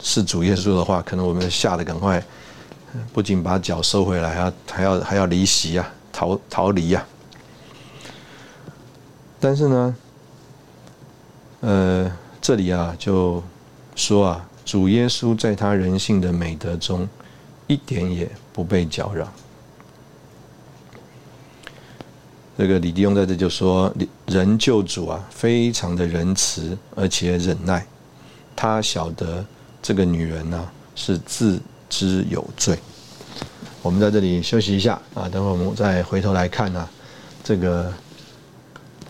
[0.00, 2.20] 是主耶稣的话，可能我们吓得赶快，
[3.12, 7.06] 不仅把脚收回来，还要还要还要离席啊，逃逃离呀。
[9.38, 9.96] 但是呢，
[11.60, 13.40] 呃，这里啊就
[13.94, 17.08] 说啊，主耶稣在他人性的美德中，
[17.68, 18.28] 一点也。
[18.52, 19.32] 不被搅扰。
[22.58, 23.94] 这个李弟兄在这就说：
[24.26, 27.86] 人救主啊，非常的仁慈而且忍耐。
[28.56, 29.44] 他晓得
[29.80, 32.76] 这个女人呢是自知有罪。
[33.80, 36.88] 我们在这里休息一下啊，等会我们再回头来看呢。
[37.44, 37.92] 这个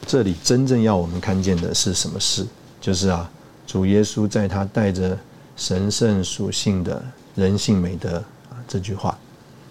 [0.06, 2.46] 这里真正要我们看见的是什么事？
[2.82, 3.30] 就是啊，
[3.66, 5.18] 主耶稣在他带着
[5.56, 7.02] 神圣属性的
[7.34, 8.18] 人性美德
[8.50, 9.16] 啊这句话。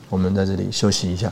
[0.09, 1.31] 我们在这里休息一下。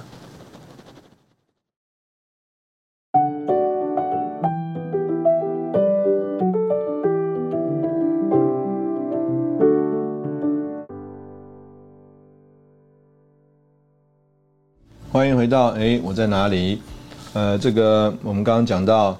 [15.45, 16.81] 回到哎，我在哪里？
[17.34, 19.15] 呃，这个我们刚刚讲到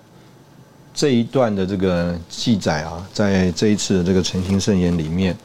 [0.92, 5.38] 这一段的这个记载啊，在这一次的这个诚心圣言里面，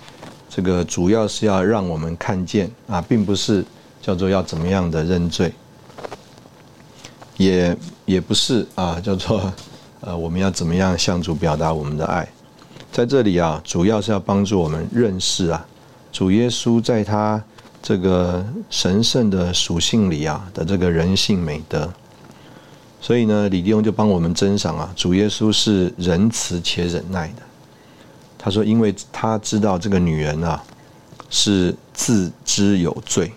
[0.48, 3.62] 这个主要是要让我们看见啊，并不是。
[4.00, 5.52] 叫做要怎么样的认罪，
[7.36, 9.52] 也也不是啊，叫做
[10.00, 12.26] 呃我们要怎么样向主表达我们的爱，
[12.90, 15.66] 在这里啊，主要是要帮助我们认识啊，
[16.10, 17.44] 主耶稣在他
[17.82, 21.90] 这个神圣的属性里啊的这个人性美德，
[23.00, 27.42] 所以呢，李弟兄就帮我们珍赏啊，主耶稣是仁慈且忍耐的。
[28.38, 30.62] 他说，因为他知道这个女人啊
[31.28, 33.30] 是自知有罪。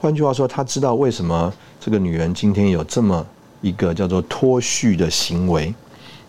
[0.00, 3.26] 换句话说，他知道为什么这个女人今天有这么
[3.60, 5.74] 一个叫做脱序的行为，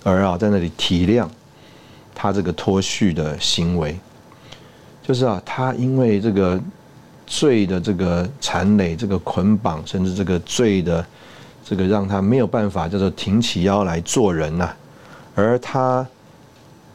[0.04, 1.28] 而啊在那里体谅
[2.14, 3.98] 他这个脱序的行为，
[5.04, 6.62] 就是啊他因为这个
[7.30, 11.06] 罪的这个残累、这个捆绑，甚至这个罪的
[11.64, 14.70] 这个让他没有办法叫做挺起腰来做人呐，
[15.36, 16.06] 而他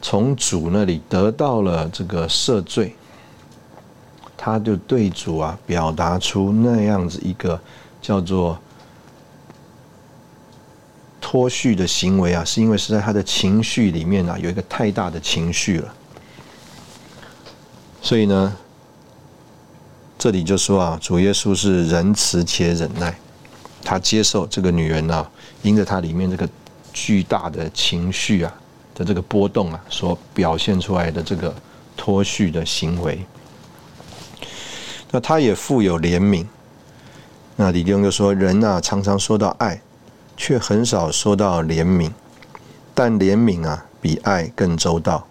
[0.01, 2.93] 从主那里得到了这个赦罪。
[4.37, 7.59] 他就对主啊表达出那样子一个
[7.99, 8.55] 叫做
[11.19, 15.91] 脱序的行为啊，是因为是在他的情绪里面啊有一个太大的情绪了，
[18.03, 18.55] 所以呢，
[20.17, 23.15] 这里就说啊，主耶稣是仁慈且忍耐，
[23.83, 25.29] 他接受这个女人啊，
[25.61, 26.47] 因着他里面这个
[26.93, 28.53] 巨大的情绪啊
[28.95, 31.53] 的这个波动啊，所表现出来的这个
[31.97, 33.25] 脱序的行为。
[35.11, 36.45] 那他也富有怜悯。
[37.57, 39.79] 那李弟兄就说：“人啊，常常说到爱，
[40.35, 42.11] 却很少说到怜悯。
[42.93, 45.25] 但怜悯啊，比爱更周到。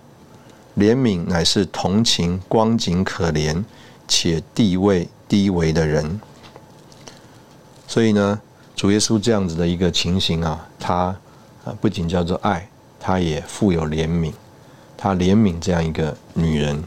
[0.78, 3.62] 怜悯乃是同情光景可怜
[4.08, 6.20] 且地位低微的人。
[7.86, 8.40] 所以呢，
[8.74, 11.16] 主耶稣这样子的一个情形啊，他
[11.64, 14.32] 啊不仅叫做爱，他也富有怜悯。
[14.96, 16.82] 他怜悯这样一个女人。”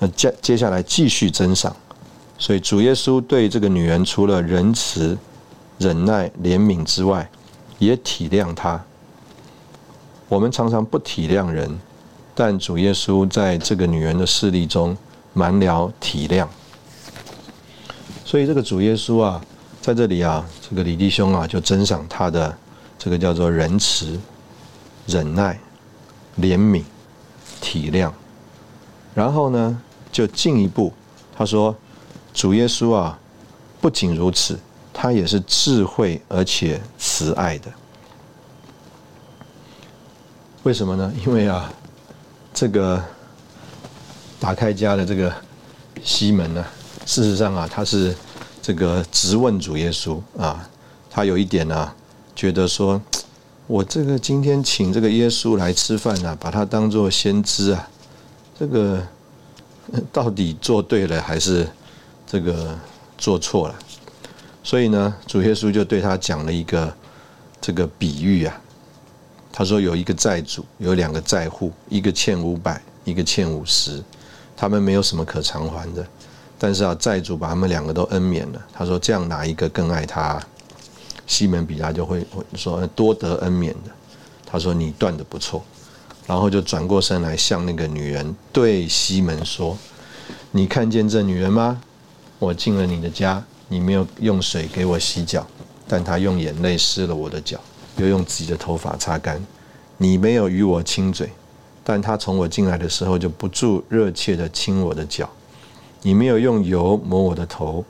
[0.00, 1.76] 那接接下来继续增赏，
[2.36, 5.16] 所以主耶稣对这个女人除了仁慈、
[5.78, 7.30] 忍耐、怜悯之外，
[7.78, 8.82] 也体谅她。
[10.28, 11.78] 我们常常不体谅人，
[12.34, 14.96] 但主耶稣在这个女人的势力中
[15.32, 16.46] 满了体谅。
[18.24, 19.40] 所以这个主耶稣啊，
[19.80, 22.56] 在这里啊，这个李弟兄啊，就珍赏他的
[22.98, 24.18] 这个叫做仁慈、
[25.06, 25.58] 忍耐、
[26.38, 26.82] 怜悯、
[27.60, 28.10] 体谅，
[29.14, 29.80] 然后呢？
[30.12, 30.92] 就进一步，
[31.34, 31.74] 他说
[32.34, 33.18] ：“主耶稣啊，
[33.80, 34.60] 不仅如此，
[34.92, 37.72] 他也是智慧而且慈爱的。
[40.64, 41.10] 为什么呢？
[41.24, 41.72] 因为啊，
[42.52, 43.02] 这个
[44.42, 45.32] 打开家的这个
[46.02, 46.66] 西门呢，
[47.06, 48.12] 事实上啊，他是
[48.60, 50.68] 这个直问主耶稣啊，
[51.08, 51.92] 他有一点呢，
[52.34, 53.00] 觉得说，
[53.68, 57.88] 我这个今天请这个耶稣来吃饭呢，把他当做先知啊，
[58.58, 59.00] 这个。
[60.12, 61.68] ”到底做对了还是
[62.26, 62.78] 这个
[63.18, 63.74] 做错了？
[64.62, 66.90] 所以呢，主耶稣就对他讲了一个
[67.60, 68.60] 这个比喻啊。
[69.52, 74.02] 他说有一个债主，有两个债户，一个欠五百，一个欠五十，
[74.56, 76.06] 他们没有什么可偿还的。
[76.58, 78.66] 但是啊，债主把他们两个都恩免了。
[78.72, 80.40] 他说这样哪一个更爱他？
[81.26, 82.24] 西门比拉就会
[82.54, 83.90] 说多得恩免的。
[84.46, 85.64] 他说你断的不错，
[86.26, 89.76] 然后就转过身来向那个女人对西门说
[90.52, 91.80] ：“你看见这女人吗？
[92.38, 95.46] 我进了你的家，你没有用水给我洗脚，
[95.88, 97.58] 但她用眼泪湿了我的脚。”
[97.98, 99.38] 又用自己的头发擦干，
[99.98, 101.30] 你没有与我亲嘴，
[101.84, 105.28] 但他从我进来的时候就不住热切的亲我的脚。
[106.02, 107.84] 你没有用油抹我的头，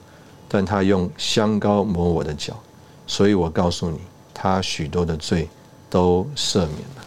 [0.47, 2.59] 但他用香膏抹我的脚。
[3.07, 3.99] 所以我告诉你，
[4.33, 5.47] 他许多的罪
[5.89, 7.03] 都赦免了，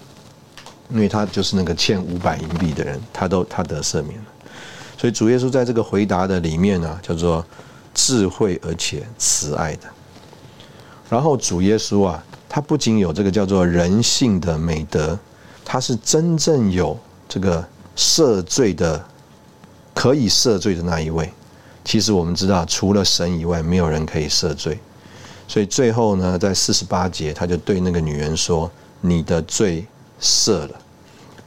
[0.91, 4.24] 因为他就是那个欠五百银币的人，他都他得赦免了。
[4.99, 7.45] 所以主耶稣在这个回答的里面呢，叫做
[7.95, 9.82] 智慧而且慈爱的。
[11.09, 12.22] 然后主耶稣啊。
[12.49, 15.18] 他不仅有这个叫做人性的美德，
[15.69, 16.97] 他是真正有
[17.29, 17.62] 这个
[17.97, 19.05] 赦罪的，
[19.93, 21.31] 可以赦罪的那一位。
[21.85, 24.79] 其实我们知道，除了神以外，没有人可以赦罪。
[25.49, 28.71] 所以最后呢，在四十八节，他就对那个女人说
[29.03, 29.85] ：“你的罪
[30.21, 30.71] 赦了。”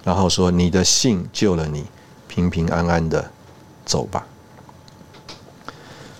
[0.03, 1.85] 然后说：“你的信救了你，
[2.27, 3.31] 平平安安的
[3.85, 4.27] 走吧。”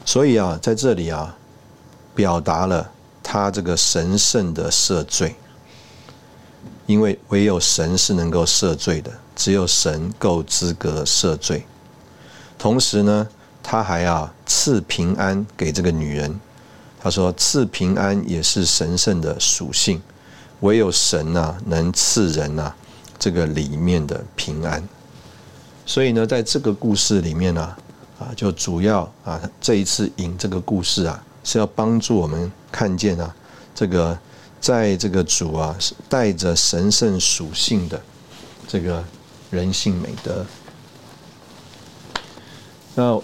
[0.05, 1.35] 所以啊，在这里啊，
[2.15, 2.89] 表达了。
[3.31, 5.35] 他这个神圣的赦罪，
[6.89, 11.63] 因为唯有神是能够赦罪的，只有神够资格赦罪。
[12.57, 13.27] 同时呢，
[13.61, 16.39] 他还要赐平安给这个女人。
[16.99, 20.01] 他说：“赐平安也是神圣的属性，
[20.61, 22.73] 唯有神呐能赐人呐
[23.19, 24.83] 这个里面的平安。”
[25.85, 27.61] 所以呢，在这个故事里面呢，
[28.17, 31.23] 啊，就主要啊这一次引这个故事啊。
[31.43, 33.33] 是要帮助我们看见啊，
[33.75, 34.17] 这个
[34.59, 35.75] 在这个主啊
[36.07, 38.01] 带着神圣属性的
[38.67, 39.03] 这个
[39.49, 40.45] 人性美德。
[42.95, 43.19] 那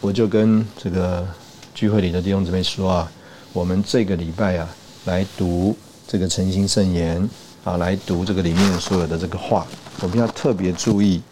[0.00, 1.26] 我就跟这个
[1.74, 3.12] 聚会里的弟兄姊妹说啊，
[3.52, 4.68] 我们这个礼拜啊
[5.06, 5.76] 来读
[6.06, 7.28] 这个诚心圣言
[7.64, 9.66] 啊，来读这个里面所有的这个话，
[10.00, 11.22] 我们要特别注意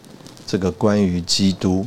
[0.45, 1.85] 这个关于基督。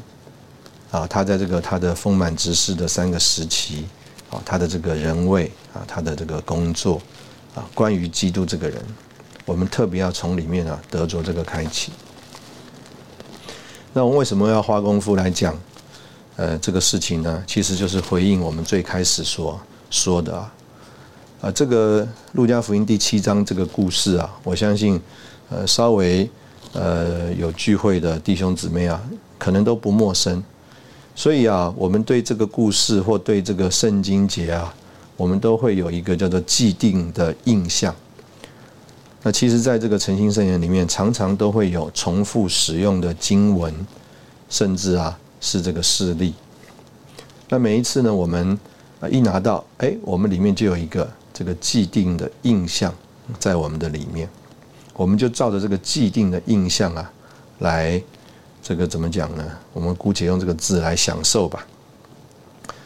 [0.90, 3.84] 啊，他在这个他的丰满之世的三个时期，
[4.30, 7.00] 啊，他的这个人位啊，他的这个工作，
[7.54, 8.80] 啊，关于基督这个人，
[9.44, 11.90] 我们特别要从里面啊得着这个开启。
[13.92, 15.58] 那我们为什么要花功夫来讲，
[16.36, 17.42] 呃，这个事情呢？
[17.44, 19.60] 其实就是回应我们最开始所
[19.90, 20.52] 说的啊，
[21.40, 25.00] 啊，这个路加福音第七章这个故事啊，我相信，
[25.48, 26.30] 呃，稍微
[26.72, 29.02] 呃有聚会的弟兄姊妹啊，
[29.38, 30.40] 可能都不陌生。
[31.20, 34.74] 所以啊，我们对这个故事或对这个圣经节啊，
[35.18, 37.94] 我们都会有一个叫做既定的印象。
[39.22, 43.70] 那其实，在这个诚心圣言里面，常常都会有重复使用的经文，
[44.48, 46.32] 甚至啊是这个事例。
[47.50, 48.58] 那每一次呢，我们
[49.00, 52.90] 啊一拿到，哎，我们里面就有一个这个既定的印象
[53.38, 54.26] 在我们的里面，
[54.94, 57.12] 我们就照着这个既定的印象啊
[57.58, 58.02] 来。
[58.62, 59.44] 这个怎么讲呢？
[59.72, 61.66] 我们姑且用这个字来享受吧。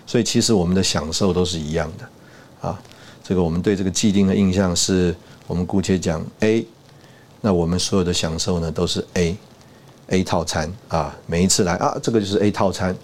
[0.07, 2.81] 所以其实我们的享受都是一样的啊。
[3.23, 5.15] 这个我们对这个既定的印象是，
[5.47, 6.67] 我们姑且讲 A，
[7.41, 11.17] 那我们所有的享受呢都是 A，A 套餐啊。
[11.27, 12.95] 每一次来啊，这个就是 A 套餐。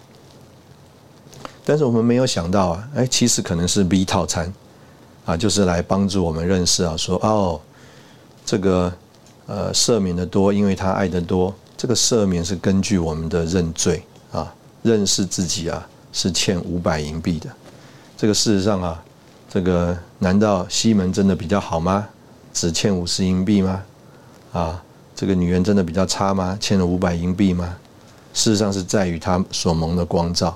[1.65, 4.53] 但是我们没有想到啊，哎，其实可能是 B 套餐
[5.25, 7.61] 啊，就是来帮助我们认识啊，说哦，
[8.45, 8.93] 这个
[9.47, 11.55] 呃赦免的多，因为他爱的多。
[11.81, 14.53] 这个赦免是根据我们的认罪啊，
[14.83, 17.49] 认识自己啊是欠五百银币的。
[18.19, 19.03] 这个事实上啊，
[19.49, 22.07] 这个难道西门真的比较好吗？
[22.53, 23.83] 只欠五十银币吗？
[24.53, 24.83] 啊，
[25.17, 26.55] 这个女人真的比较差吗？
[26.61, 27.75] 欠了五百银币吗？
[28.35, 30.55] 事实上是在于他所蒙的光照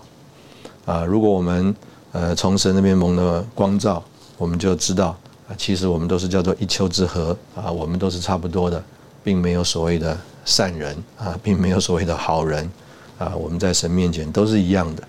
[0.85, 1.07] 啊。
[1.07, 1.75] 如果我们
[2.13, 4.05] 呃从神那边蒙的光照，
[4.37, 5.17] 我们就知道
[5.49, 8.85] 啊，其实我们都是叫做一丘之貉啊，我们都是差不多的，
[9.23, 10.15] 并没有所谓的。
[10.45, 12.71] 善人啊，并没有所谓的好人
[13.19, 15.03] 啊，我们在神面前都是一样的。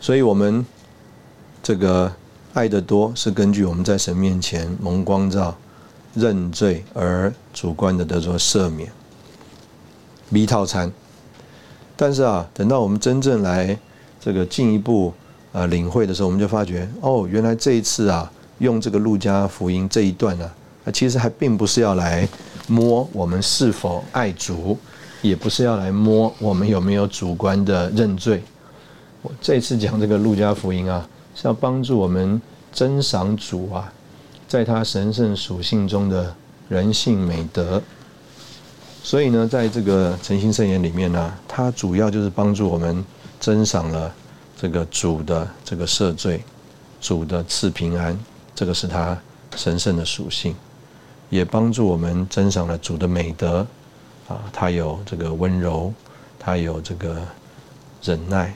[0.00, 0.64] 所以，我们
[1.62, 2.12] 这个
[2.52, 5.56] 爱的多，是根据我们在神面前蒙光照、
[6.14, 8.92] 认罪而主观的得着赦免。
[10.32, 10.92] B 套餐，
[11.96, 13.78] 但是啊，等到我们真正来
[14.20, 15.14] 这个进一步
[15.52, 20.50] 啊领会的时候，我们就发觉哦，原来这一次啊，用这个路加福音这一段呢。
[20.84, 22.28] 那其实还并不是要来
[22.68, 24.78] 摸我们是否爱主，
[25.22, 28.42] 也不是要来摸我们有没有主观的认罪。
[29.22, 32.40] 我这次讲这个路加福音啊，是要帮助我们
[32.72, 33.90] 珍赏主啊，
[34.46, 36.34] 在他神圣属性中的
[36.68, 37.82] 人性美德。
[39.02, 43.04] 所以呢，在这个诚心圣言里面呢，它主要就是帮助我们
[43.38, 44.10] 珍赏了
[44.58, 46.42] 这个主的这个赦罪，
[47.00, 48.18] 主的赐平安，
[48.54, 49.18] 这个是他
[49.56, 50.54] 神圣的属性，
[51.34, 53.66] 也帮助我们增赏了主的美德，
[54.28, 55.92] 啊，他有这个温柔，
[56.38, 57.26] 他有这个
[58.04, 58.54] 忍耐，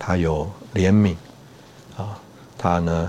[0.00, 1.14] 他有怜悯，
[1.96, 2.18] 啊，
[2.58, 3.08] 他呢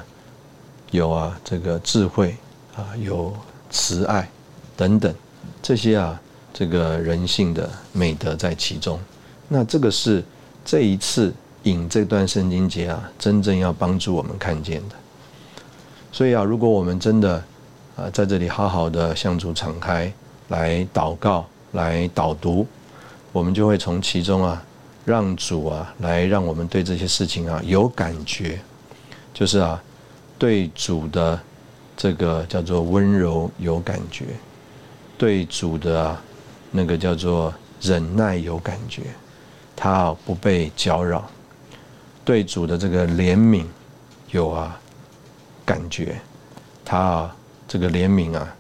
[0.92, 2.38] 有啊这个智慧，
[2.76, 3.36] 啊，有
[3.72, 4.30] 慈爱
[4.78, 5.12] 等等。
[5.60, 6.22] 这些啊，
[6.54, 9.00] 这个人性的美德在其中。
[9.48, 10.24] 那这个是
[10.64, 14.96] 这一次引这段圣经节啊，真正要帮助我们看见的。
[16.12, 17.44] 所以啊，如果我们真的
[18.00, 20.12] 啊在这里好好的向主敞开
[20.48, 22.66] 来祷告、来导读，
[23.34, 24.64] 我们就会从其中啊，
[25.04, 28.58] 让主啊来让我们对这些事情啊有感觉，
[29.34, 29.84] 就是啊
[30.38, 31.38] 对主的
[31.98, 34.28] 这个叫做温柔有感觉。
[35.18, 36.18] 对主的，
[36.72, 39.02] 那个叫做忍耐有感觉，
[39.76, 41.20] 他不被搅扰；
[42.24, 43.66] 对主的这个怜悯
[44.32, 44.80] 有啊
[45.66, 46.22] 感觉，
[46.86, 47.36] 他啊
[47.70, 48.54] 这个怜悯啊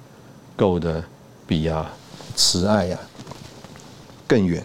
[0.56, 1.04] 够的
[1.46, 1.92] 比啊
[2.36, 2.98] 慈爱呀
[4.26, 4.64] 更远，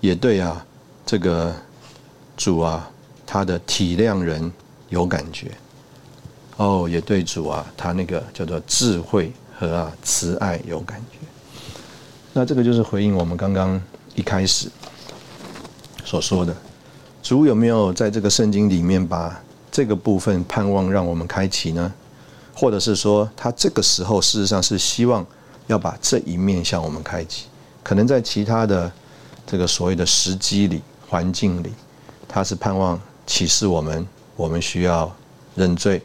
[0.00, 0.64] 也对啊
[1.04, 1.52] 这个
[2.36, 2.88] 主啊
[3.26, 4.52] 他的体谅人
[4.90, 5.50] 有感觉，
[6.58, 9.32] 哦，也对主啊他那个叫做智慧。
[9.56, 11.18] 和啊慈爱有感觉，
[12.32, 13.80] 那这个就是回应我们刚刚
[14.16, 14.68] 一开始
[16.04, 16.52] 所说的，
[17.22, 19.40] 主有没有在这个圣经里面把
[19.70, 21.94] 这个部分盼望让我们开启呢？
[22.54, 25.26] 或者是说，他这个时候事实上是希望
[25.66, 27.46] 要把这一面向我们开启？
[27.82, 28.90] 可能在其他的
[29.46, 31.72] 这个所谓的时机里、环境里，
[32.28, 35.14] 他是盼望启示我们，我们需要
[35.54, 36.00] 认罪。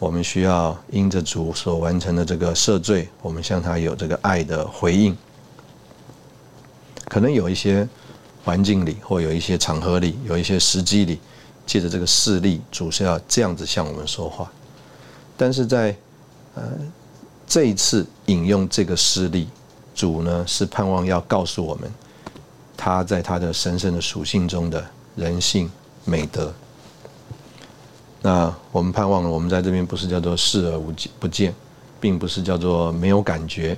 [0.00, 5.16] 我们需要因着主所完成的这个赦罪，我们向他有这个爱的回应。
[7.06, 7.88] 可能有一些
[8.44, 11.20] 环境里，或有一些场合里，有一些时机里，
[11.64, 14.52] 借着这个事例，主是要这样子向我们说话。
[15.36, 15.96] 但是在
[16.54, 16.62] 呃
[17.46, 19.48] 这一次引用这个事例，
[19.94, 21.90] 主呢是盼望要告诉我们，
[22.76, 24.84] 他在他的神圣的属性中的
[25.16, 25.70] 人性
[26.04, 26.52] 美德。
[28.22, 31.54] 那我们盼望了，我们在这边不是叫做视而无不见，
[32.00, 33.76] 并不是叫做没有感觉，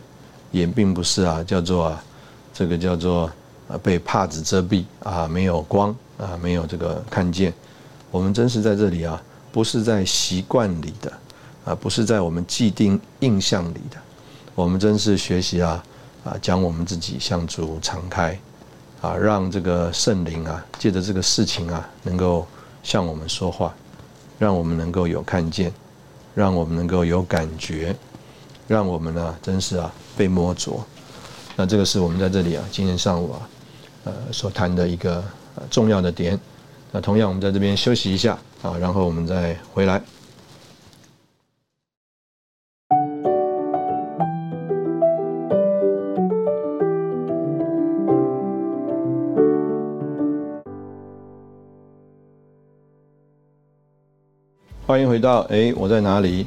[0.52, 2.04] 也并不是啊叫做啊
[2.54, 3.30] 这个叫做
[3.68, 7.52] 啊被帕子遮蔽啊没有光啊没有这个看见。
[8.12, 11.12] 我们真是在这里啊，不是在习惯里的
[11.66, 13.98] 啊，不是在我们既定印象里的。
[14.54, 15.84] 我们真是学习啊
[16.24, 18.38] 啊，将我们自己向主敞开
[19.02, 22.46] 啊，让这个圣灵啊借着这个事情啊，能够
[22.82, 23.74] 向我们说话。
[24.38, 25.72] 让我们能够有看见，
[26.34, 27.96] 让我们能够有感觉，
[28.68, 30.78] 让我们呢，真是啊被摸着。
[31.56, 33.48] 那这个是我们在这里啊，今天上午啊，
[34.04, 35.24] 呃所谈的一个
[35.70, 36.38] 重要的点。
[36.92, 40.02] 那同样，我们在这边休息一下啊，然后我们再回来。
[54.86, 56.46] 欢迎回到哎，我在哪里？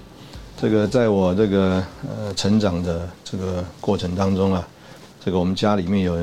[0.56, 4.66] 这个在我这个呃成长的这个过程当中啊，
[5.22, 6.18] 这个我们家里面有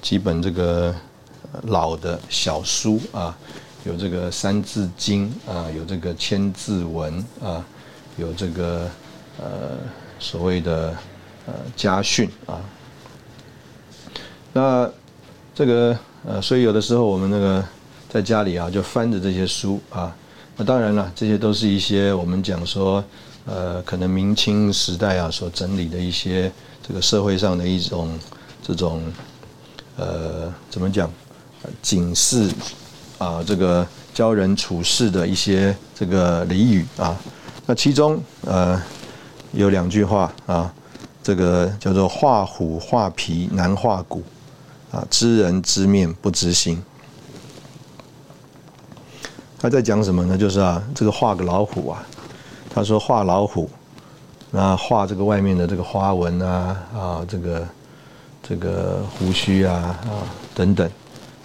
[0.00, 0.94] 几本这个
[1.64, 3.36] 老的小书啊，
[3.84, 7.62] 有这个《三字经》啊，有这个《千字文》啊，
[8.16, 8.88] 有这个
[9.38, 9.76] 呃
[10.18, 10.96] 所谓的
[11.44, 12.64] 呃家训啊。
[14.54, 14.90] 那
[15.54, 17.62] 这个呃，所以有的时候我们那个
[18.08, 20.16] 在家里啊，就翻着这些书啊。
[20.60, 23.02] 那当然了，这些都是一些我们讲说，
[23.46, 26.50] 呃，可能明清时代啊所整理的一些
[26.84, 28.18] 这个社会上的一种
[28.60, 29.00] 这种，
[29.96, 31.08] 呃，怎么讲，
[31.80, 32.50] 警示
[33.18, 37.16] 啊，这个教人处事的一些这个俚语啊。
[37.64, 38.82] 那其中呃
[39.52, 40.74] 有两句话啊，
[41.22, 44.24] 这个叫做“画虎画皮难画骨”，
[44.90, 46.82] 啊，知人知面不知心。
[49.60, 50.38] 他在讲什么呢？
[50.38, 52.06] 就是啊，这个画个老虎啊，
[52.72, 53.68] 他说画老虎，
[54.52, 57.66] 那画这个外面的这个花纹啊啊，这个
[58.40, 60.22] 这个胡须啊啊
[60.54, 60.88] 等等，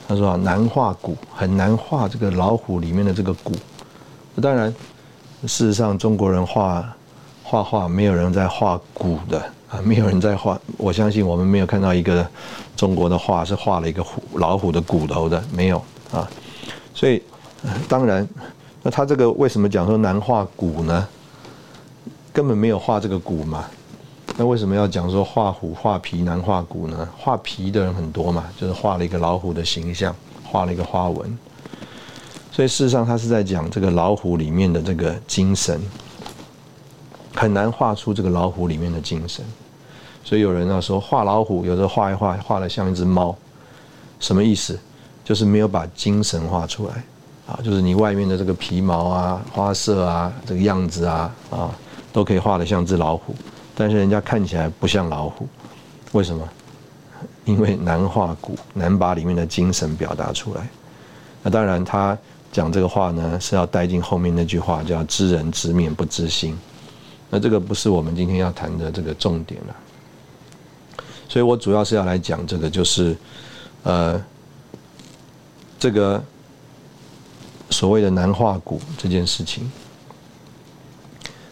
[0.07, 3.51] 他说啊难画骨，很难画这个老虎里面的这个骨。
[4.39, 4.71] 当然，
[5.41, 6.87] 事实上中国人画
[7.43, 9.39] 画画，没有人在画骨的
[9.71, 10.55] 啊，没有人在画。
[10.77, 12.23] 我相信我们没有看到一个
[12.75, 16.29] 中国的画是画了一个虎老虎的骨头的，没有啊，
[16.93, 17.19] 所以。
[17.87, 18.27] 当然，
[18.81, 21.07] 那他这个为什么讲说难画骨呢？
[22.31, 23.65] 根本没有画这个骨嘛。
[24.35, 27.07] 那为什么要讲说画虎画皮难画骨呢？
[27.17, 31.37] 画皮的人很多嘛，就是画了一个老虎的形象，画了一个花纹。
[32.51, 35.79] 所以事实上，他是在讲这个老虎里面的这个精神，
[37.35, 39.45] 很难画出这个老虎里面的精神。
[40.23, 43.35] 所以有人要说画老虎，有的画一画，画的像一只猫，
[44.19, 44.79] 什么意思？
[45.23, 47.03] 就是没有把精神画出来
[47.47, 51.69] 啊，就是你外面的这个皮毛啊、花色啊、这个样子啊啊，
[52.11, 53.35] 都可以画的像只老虎，
[53.75, 55.47] 但是人家看起来不像老虎，
[56.11, 56.47] 为什么？
[57.45, 60.67] 因为难画骨，难把里面的精神表达出来。
[61.41, 62.17] 那当然他。
[62.53, 66.55] 讲这个话呢，是要带进后面那句话，叫“知人知面不知心”。
[67.31, 69.75] 那这个不是我们今天要谈的这个重点了。
[71.27, 73.17] 所以我主要是要来讲这个，就是
[73.81, 74.23] 呃，
[75.79, 76.23] 这个
[77.83, 79.69] 所谓的难画骨这件事情。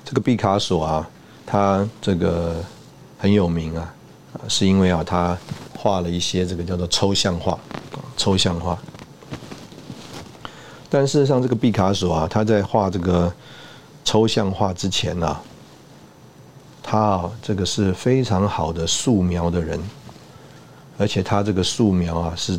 [0.06, 1.10] 这个毕卡索啊，
[1.46, 2.56] 他这个
[3.20, 3.94] 很有名啊，
[4.48, 5.38] 是因为啊，他
[5.78, 7.60] 画了一些这个叫做抽象画，
[8.16, 8.80] 抽象画。
[10.90, 13.30] 但事实上，这个毕卡索啊，他在画这个
[14.06, 15.38] 抽象画之前呢，
[16.82, 19.78] 他啊，这个是非常好的素描的人，
[20.98, 22.58] 而且他这个素描啊，是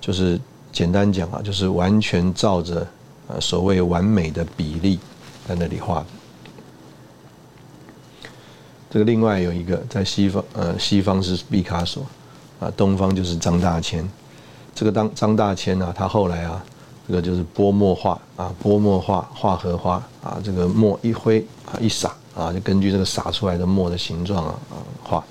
[0.00, 0.36] 就是
[0.72, 2.84] 简单讲啊，就是完全照着
[3.28, 4.98] 呃所谓完美的比例
[5.46, 6.06] 在那里画的。
[8.90, 12.06] 这个另外有一个在西方，呃，西方是毕卡索，
[12.60, 14.08] 啊，东方就是张大千。
[14.74, 16.64] 这个当张大千呢，他后来啊。
[17.06, 25.22] 这个就是泼墨画啊，泼墨画画荷花啊，这个墨一挥啊一洒啊，就根据这个洒出来的墨的形状啊啊画。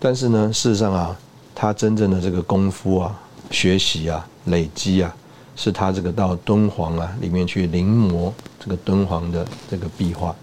[0.00, 1.16] 但是呢，事实上啊，
[1.54, 3.16] 他真正的这个功夫啊、
[3.52, 5.14] 学习啊、累积啊，
[5.56, 10.34] 是他这个到敦煌啊里面去临摹这个敦煌的这个壁画。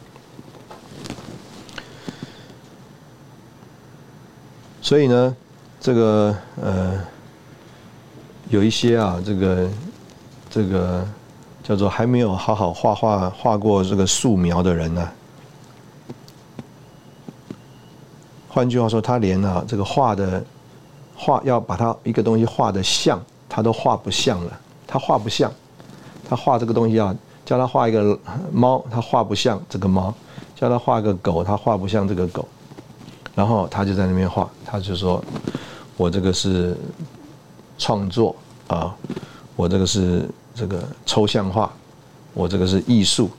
[4.82, 5.36] 所以呢，
[5.80, 7.00] 这个呃。
[8.52, 9.70] 有一些啊，这个
[10.50, 11.08] 这个
[11.62, 15.08] 叫做还没有好好画画画过这个素描的人呢。
[18.48, 20.44] 换句话说，他连啊这个画的
[21.16, 24.60] 画要把它一个东西画的像，他都画不像了。
[24.88, 25.52] 他画不像，
[26.30, 28.18] 他画这个东西啊，叫他画一个
[28.54, 30.14] 猫，他画不像这个猫；
[30.56, 32.48] 叫他画个狗，他画不像这个狗。
[33.36, 35.22] 然后他就在那边画，他就说
[35.98, 36.78] ：“我这个是。”
[37.82, 38.36] 创作
[38.68, 38.94] 啊，
[39.56, 41.72] 我这个是这个抽象画，
[42.34, 43.30] 我这个是艺术。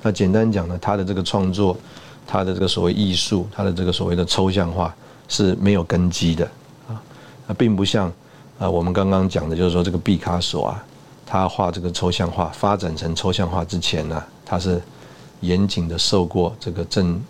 [0.00, 1.76] 那简单讲呢，他的这个创作，
[2.26, 4.96] 他的这个所谓艺术，他的这个所谓的抽象画
[5.28, 6.50] 是没有根基的。
[7.50, 8.06] 那并不像
[8.60, 10.84] 啊，我们刚刚讲的，就是说这个毕卡索啊，
[11.26, 14.80] 他画这个抽象画发展成抽象画之前呢，他是
[15.40, 17.20] 严谨的受过这个正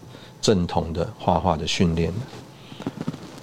[0.43, 2.85] 正统的画画的训练的。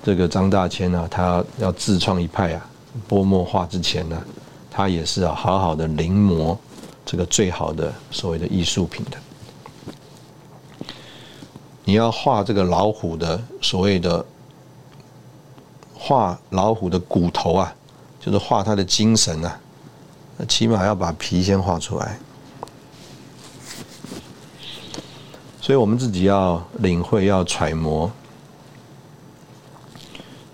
[0.03, 2.69] 这个张大千呢，他要自创一派啊，
[3.07, 4.23] 泼墨画之前呢，
[4.69, 6.55] 他也是啊，好好的临摹
[7.03, 9.17] 这个最好的所谓的艺术品的。
[11.85, 14.23] 你要画这个老虎的所谓的
[15.99, 17.73] 画老虎的骨头啊，
[18.19, 19.59] 就是画它的精神啊，
[20.47, 22.19] 起码要把皮先画出来。
[25.59, 28.09] 所以我们自己要领会，要揣摩。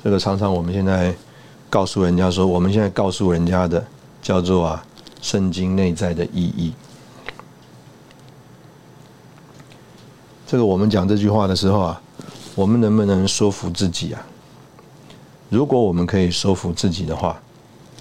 [0.03, 1.13] 这个常常我们现在
[1.69, 3.85] 告诉人家说，我们现在告诉人家的
[4.21, 4.85] 叫做啊，
[5.21, 6.73] 圣经内在的意义。
[10.47, 12.01] 这个我们讲这句话的时候啊，
[12.55, 14.25] 我们能不能说服自己啊？
[15.53, 17.39] 如果我们可以说服自己的话，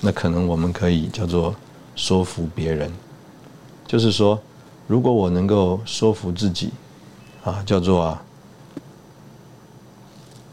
[0.00, 1.54] 那可能我们可以叫做
[1.94, 2.90] 说服别人。
[3.86, 4.40] 就是说，
[4.86, 6.70] 如果我能够说服自己，
[7.44, 8.22] 啊，叫做啊。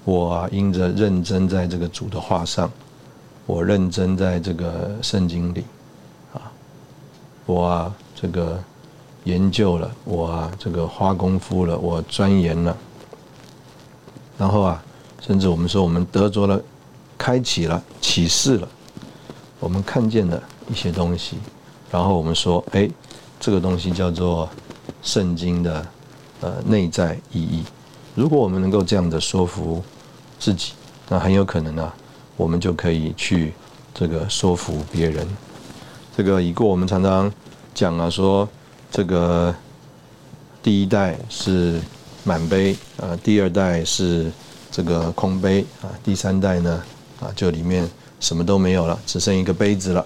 [0.04, 2.70] 我啊，因着认真在这个主的话上，
[3.46, 5.64] 我认真在这个圣经里，
[6.34, 6.52] 啊，
[7.46, 8.62] 我啊这个
[9.24, 12.76] 研究了，我啊这个花功夫了，我钻研了，
[14.38, 14.84] 然后啊，
[15.22, 16.62] 甚至我们说我们得着了，
[17.20, 18.68] 开启了启示了，
[19.60, 20.42] 我们看见了
[20.72, 21.38] 一些东西，
[21.92, 22.90] 然后我们说，哎，
[23.40, 24.50] 这个东西叫做
[25.04, 25.86] 圣经的
[26.42, 27.64] 呃内在意义。
[28.16, 29.84] 如果我们能够这样的说服。
[30.42, 30.72] 自己，
[31.10, 31.92] 那很有可能呢，
[32.38, 33.52] 我们就可以去
[33.94, 35.28] 这个说服别人。
[36.16, 37.30] 这个已过，我们常常
[37.74, 38.48] 讲啊，说
[38.90, 39.54] 这个
[40.64, 41.82] 第一代是
[42.24, 44.32] 满杯，啊，第二代是
[44.72, 46.82] 这个空杯，啊，第三代呢，
[47.20, 47.90] 啊，就里面
[48.20, 50.06] 什么都没有了，只剩一个杯子了。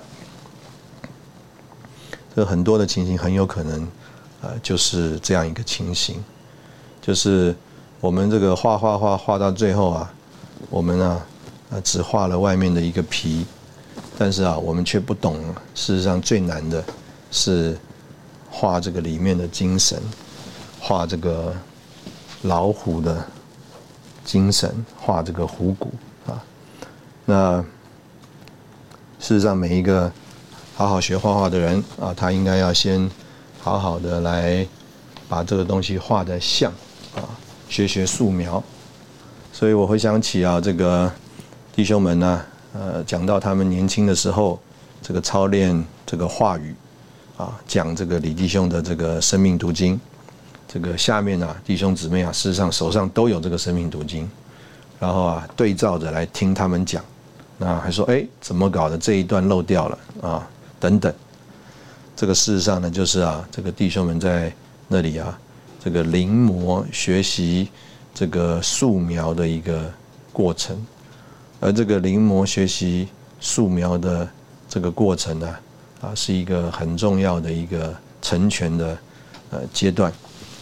[2.35, 3.87] 这很多的情形很有可能，
[4.41, 6.23] 呃，就是这样一个情形，
[7.01, 7.55] 就是
[7.99, 10.13] 我们这个画画画画到最后啊，
[10.69, 11.21] 我们呢，
[11.69, 13.45] 呃，只画了外面的一个皮，
[14.17, 15.37] 但是啊，我们却不懂，
[15.75, 16.83] 事实上最难的
[17.29, 17.77] 是
[18.49, 20.01] 画这个里面的精神，
[20.79, 21.55] 画这个
[22.41, 23.23] 老虎的
[24.25, 25.91] 精神，画这个虎骨，
[27.25, 27.61] 那
[29.19, 30.11] 事实上每一个。
[30.75, 33.07] 好好学画画的人啊，他应该要先
[33.61, 34.65] 好好的来
[35.29, 36.71] 把这个东西画的像
[37.15, 37.21] 啊，
[37.69, 38.61] 学学素描。
[39.51, 41.09] 所以我会想起啊，这个
[41.75, 42.41] 弟兄们呢，
[42.73, 44.59] 呃，讲到他们年轻的时候，
[44.99, 46.73] 这个操练这个话语
[47.37, 50.01] 啊，讲这个李弟兄的这个生命读经，
[50.67, 54.27] 这个下面啊，弟兄姊妹啊，事实上手上都有这个生命读经，
[54.99, 57.05] 然后啊，对照着来听他们讲，
[57.57, 58.97] 那还说哎，怎么搞的？
[58.97, 60.47] 这一段漏掉了啊？
[60.79, 61.13] 等等，
[62.15, 64.53] 这个事实上呢，就是啊，这个弟兄们在
[64.87, 65.39] 那里啊，
[65.83, 67.69] 这个临摹学习
[68.13, 69.91] 这个素描的一个
[70.31, 70.75] 过程，
[71.59, 73.07] 而这个临摹学习
[73.39, 74.27] 素描的
[74.67, 75.55] 这个过程呢，
[76.01, 78.97] 啊，是一个很重要的一个成全的
[79.51, 80.11] 呃阶段，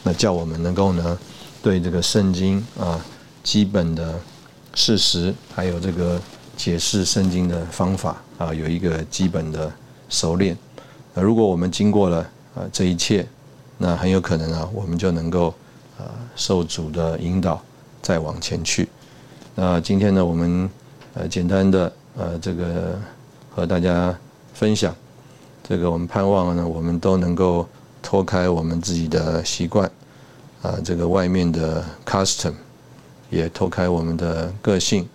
[0.04, 1.18] 那叫我们能够呢，
[1.64, 3.04] 对这个圣经啊
[3.44, 4.20] 基本的
[4.76, 6.22] 事实，还有这个
[6.62, 9.72] 解释圣经的方法啊，有一个基本的。
[10.14, 10.57] 熟练，
[11.14, 12.18] 那如果我们经过了
[12.53, 13.26] 啊这一切，
[13.78, 15.55] 那很有可能啊，我们就能够
[15.97, 16.03] 啊
[16.36, 17.62] 受主的引导
[18.01, 18.89] 再往前去。
[19.55, 20.70] 那今天呢，我们
[21.14, 22.99] 呃简单的呃这个
[23.55, 24.14] 和大家
[24.53, 24.93] 分享，
[25.64, 27.66] 这个我们盼望呢，我们都能够
[28.01, 29.89] 脱开我们自己的习惯
[30.62, 32.53] 啊，这个外面的 custom，
[33.30, 35.07] 也脱开我们的个性，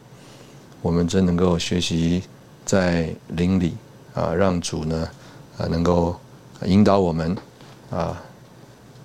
[0.87, 2.23] 我们真能够学习
[2.65, 3.75] 在邻里
[4.15, 5.09] 啊，让主呢
[5.59, 6.15] 啊能够
[6.65, 7.37] 引导我们
[7.91, 8.23] 啊，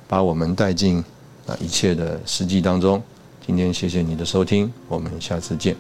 [0.08, 1.04] 把我们带进
[1.48, 3.02] 啊一切的实际当中。
[3.48, 5.76] 今天谢谢你的收听，我们下次见。